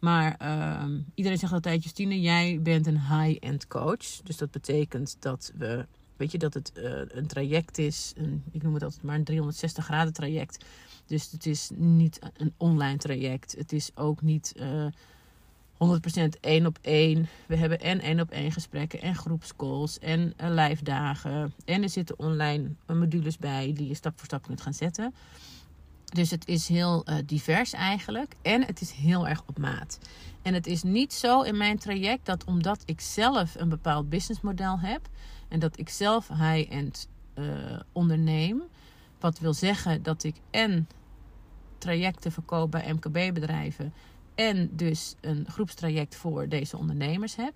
Maar 0.04 0.36
uh, 0.42 0.84
iedereen 1.14 1.38
zegt 1.38 1.52
altijd, 1.52 1.82
Justine, 1.82 2.20
jij 2.20 2.58
bent 2.62 2.86
een 2.86 3.00
high-end 3.00 3.66
coach. 3.66 4.20
Dus 4.24 4.36
dat 4.36 4.50
betekent 4.50 5.16
dat 5.18 5.52
we, 5.56 5.86
weet 6.16 6.32
je, 6.32 6.38
dat 6.38 6.54
het 6.54 6.72
uh, 6.76 6.84
een 7.08 7.26
traject 7.26 7.78
is. 7.78 8.12
Een, 8.16 8.42
ik 8.50 8.62
noem 8.62 8.74
het 8.74 8.82
altijd 8.82 9.02
maar 9.02 9.14
een 9.14 9.24
360 9.24 9.84
graden 9.84 10.12
traject. 10.12 10.64
Dus 11.06 11.30
het 11.30 11.46
is 11.46 11.70
niet 11.74 12.18
een 12.36 12.52
online 12.56 12.96
traject. 12.96 13.54
Het 13.58 13.72
is 13.72 13.90
ook 13.94 14.22
niet 14.22 14.54
uh, 14.56 14.86
100% 16.26 16.40
één 16.40 16.66
op 16.66 16.78
één. 16.80 17.28
We 17.46 17.56
hebben 17.56 17.80
en 17.80 18.00
één 18.00 18.20
op 18.20 18.30
één 18.30 18.52
gesprekken 18.52 19.00
en 19.00 19.14
groepscalls 19.14 19.98
en 19.98 20.34
uh, 20.40 20.48
live 20.50 20.84
dagen. 20.84 21.52
En 21.64 21.82
er 21.82 21.88
zitten 21.88 22.18
online 22.18 22.70
modules 22.86 23.38
bij 23.38 23.72
die 23.72 23.88
je 23.88 23.94
stap 23.94 24.12
voor 24.16 24.26
stap 24.26 24.42
kunt 24.42 24.60
gaan 24.60 24.74
zetten. 24.74 25.14
Dus 26.14 26.30
het 26.30 26.48
is 26.48 26.68
heel 26.68 27.04
uh, 27.08 27.14
divers 27.26 27.72
eigenlijk. 27.72 28.34
En 28.42 28.64
het 28.64 28.80
is 28.80 28.90
heel 28.90 29.28
erg 29.28 29.42
op 29.46 29.58
maat. 29.58 29.98
En 30.42 30.54
het 30.54 30.66
is 30.66 30.82
niet 30.82 31.12
zo 31.12 31.42
in 31.42 31.56
mijn 31.56 31.78
traject 31.78 32.26
dat 32.26 32.44
omdat 32.44 32.82
ik 32.84 33.00
zelf 33.00 33.54
een 33.54 33.68
bepaald 33.68 34.08
businessmodel 34.08 34.80
heb. 34.80 35.08
En 35.48 35.58
dat 35.58 35.78
ik 35.78 35.88
zelf 35.88 36.28
high-end 36.28 37.08
uh, 37.34 37.44
onderneem. 37.92 38.62
Wat 39.20 39.38
wil 39.38 39.54
zeggen 39.54 40.02
dat 40.02 40.24
ik 40.24 40.36
en 40.50 40.88
trajecten 41.78 42.32
verkoop 42.32 42.70
bij 42.70 42.92
MKB-bedrijven 42.92 43.92
en 44.34 44.70
dus 44.76 45.14
een 45.20 45.46
groepstraject 45.48 46.16
voor 46.16 46.48
deze 46.48 46.76
ondernemers 46.76 47.36
heb, 47.36 47.52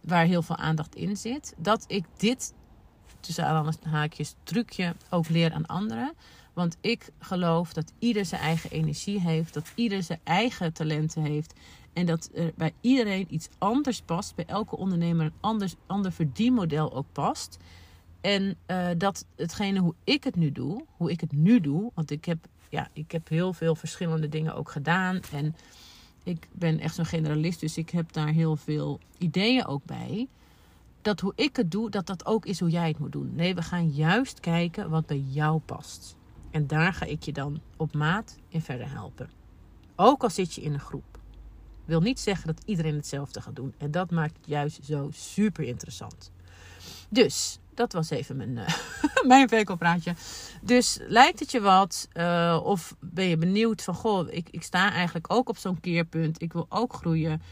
waar 0.00 0.24
heel 0.24 0.42
veel 0.42 0.56
aandacht 0.56 0.94
in 0.94 1.16
zit, 1.16 1.54
dat 1.56 1.84
ik 1.86 2.04
dit 2.16 2.54
tussen 3.20 3.74
haakjes 3.82 4.34
trucje 4.42 4.94
ook 5.10 5.28
leer 5.28 5.52
aan 5.52 5.66
anderen. 5.66 6.12
Want 6.52 6.76
ik 6.80 7.10
geloof 7.18 7.72
dat 7.72 7.92
ieder 7.98 8.24
zijn 8.24 8.40
eigen 8.40 8.70
energie 8.70 9.20
heeft, 9.20 9.54
dat 9.54 9.72
ieder 9.74 10.02
zijn 10.02 10.20
eigen 10.24 10.72
talenten 10.72 11.22
heeft. 11.22 11.54
En 11.92 12.06
dat 12.06 12.30
er 12.34 12.52
bij 12.56 12.72
iedereen 12.80 13.26
iets 13.28 13.48
anders 13.58 14.00
past, 14.02 14.34
bij 14.34 14.44
elke 14.46 14.76
ondernemer 14.76 15.26
een 15.26 15.32
anders, 15.40 15.74
ander 15.86 16.12
verdienmodel 16.12 16.94
ook 16.94 17.06
past. 17.12 17.58
En 18.20 18.56
uh, 18.66 18.88
dat 18.98 19.26
hetgene 19.36 19.80
hoe 19.80 19.94
ik 20.04 20.24
het 20.24 20.36
nu 20.36 20.52
doe, 20.52 20.84
hoe 20.96 21.10
ik 21.10 21.20
het 21.20 21.32
nu 21.32 21.60
doe, 21.60 21.90
want 21.94 22.10
ik 22.10 22.24
heb, 22.24 22.38
ja, 22.68 22.88
ik 22.92 23.12
heb 23.12 23.28
heel 23.28 23.52
veel 23.52 23.74
verschillende 23.74 24.28
dingen 24.28 24.54
ook 24.54 24.70
gedaan. 24.70 25.20
En 25.32 25.56
ik 26.22 26.48
ben 26.52 26.80
echt 26.80 26.94
zo'n 26.94 27.04
generalist, 27.04 27.60
dus 27.60 27.76
ik 27.76 27.90
heb 27.90 28.12
daar 28.12 28.28
heel 28.28 28.56
veel 28.56 29.00
ideeën 29.18 29.66
ook 29.66 29.84
bij. 29.84 30.28
Dat 31.02 31.20
hoe 31.20 31.32
ik 31.36 31.56
het 31.56 31.70
doe, 31.70 31.90
dat 31.90 32.06
dat 32.06 32.26
ook 32.26 32.46
is 32.46 32.60
hoe 32.60 32.70
jij 32.70 32.88
het 32.88 32.98
moet 32.98 33.12
doen. 33.12 33.34
Nee, 33.34 33.54
we 33.54 33.62
gaan 33.62 33.88
juist 33.88 34.40
kijken 34.40 34.90
wat 34.90 35.06
bij 35.06 35.24
jou 35.28 35.60
past. 35.60 36.16
En 36.52 36.66
daar 36.66 36.92
ga 36.92 37.06
ik 37.06 37.22
je 37.22 37.32
dan 37.32 37.60
op 37.76 37.94
maat 37.94 38.38
in 38.48 38.62
verder 38.62 38.90
helpen. 38.90 39.30
Ook 39.96 40.22
al 40.22 40.30
zit 40.30 40.54
je 40.54 40.60
in 40.60 40.72
een 40.72 40.80
groep. 40.80 41.18
Wil 41.84 42.00
niet 42.00 42.20
zeggen 42.20 42.46
dat 42.46 42.62
iedereen 42.64 42.94
hetzelfde 42.94 43.40
gaat 43.40 43.56
doen. 43.56 43.74
En 43.78 43.90
dat 43.90 44.10
maakt 44.10 44.36
het 44.36 44.46
juist 44.46 44.84
zo 44.84 45.08
super 45.12 45.64
interessant. 45.64 46.32
Dus 47.08 47.58
dat 47.74 47.92
was 47.92 48.10
even 48.10 48.36
mijn, 48.36 48.56
uh, 48.56 48.68
mijn 49.26 49.48
verkooppraatje. 49.48 50.14
Dus 50.62 50.98
lijkt 51.06 51.40
het 51.40 51.50
je 51.50 51.60
wat? 51.60 52.08
Uh, 52.14 52.60
of 52.62 52.96
ben 53.00 53.24
je 53.24 53.36
benieuwd 53.36 53.82
van, 53.82 53.94
goh, 53.94 54.32
ik, 54.32 54.48
ik 54.50 54.62
sta 54.62 54.92
eigenlijk 54.92 55.32
ook 55.32 55.48
op 55.48 55.56
zo'n 55.56 55.80
keerpunt. 55.80 56.42
Ik 56.42 56.52
wil 56.52 56.66
ook 56.68 56.92
groeien. 56.94 57.42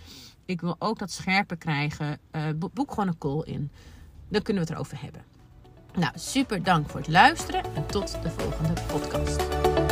Ik 0.45 0.61
wil 0.61 0.77
ook 0.79 0.99
dat 0.99 1.11
scherper 1.11 1.57
krijgen. 1.57 2.19
Uh, 2.33 2.43
boek 2.73 2.91
gewoon 2.91 3.09
een 3.09 3.19
call 3.19 3.43
in. 3.45 3.71
Dan 4.29 4.43
kunnen 4.43 4.63
we 4.63 4.69
het 4.69 4.79
erover 4.79 5.03
hebben. 5.03 5.30
Nou, 5.95 6.13
super 6.15 6.63
dank 6.63 6.89
voor 6.91 7.01
het 7.01 7.09
luisteren 7.09 7.63
en 7.75 7.87
tot 7.87 8.23
de 8.23 8.31
volgende 8.31 8.73
podcast. 8.87 9.90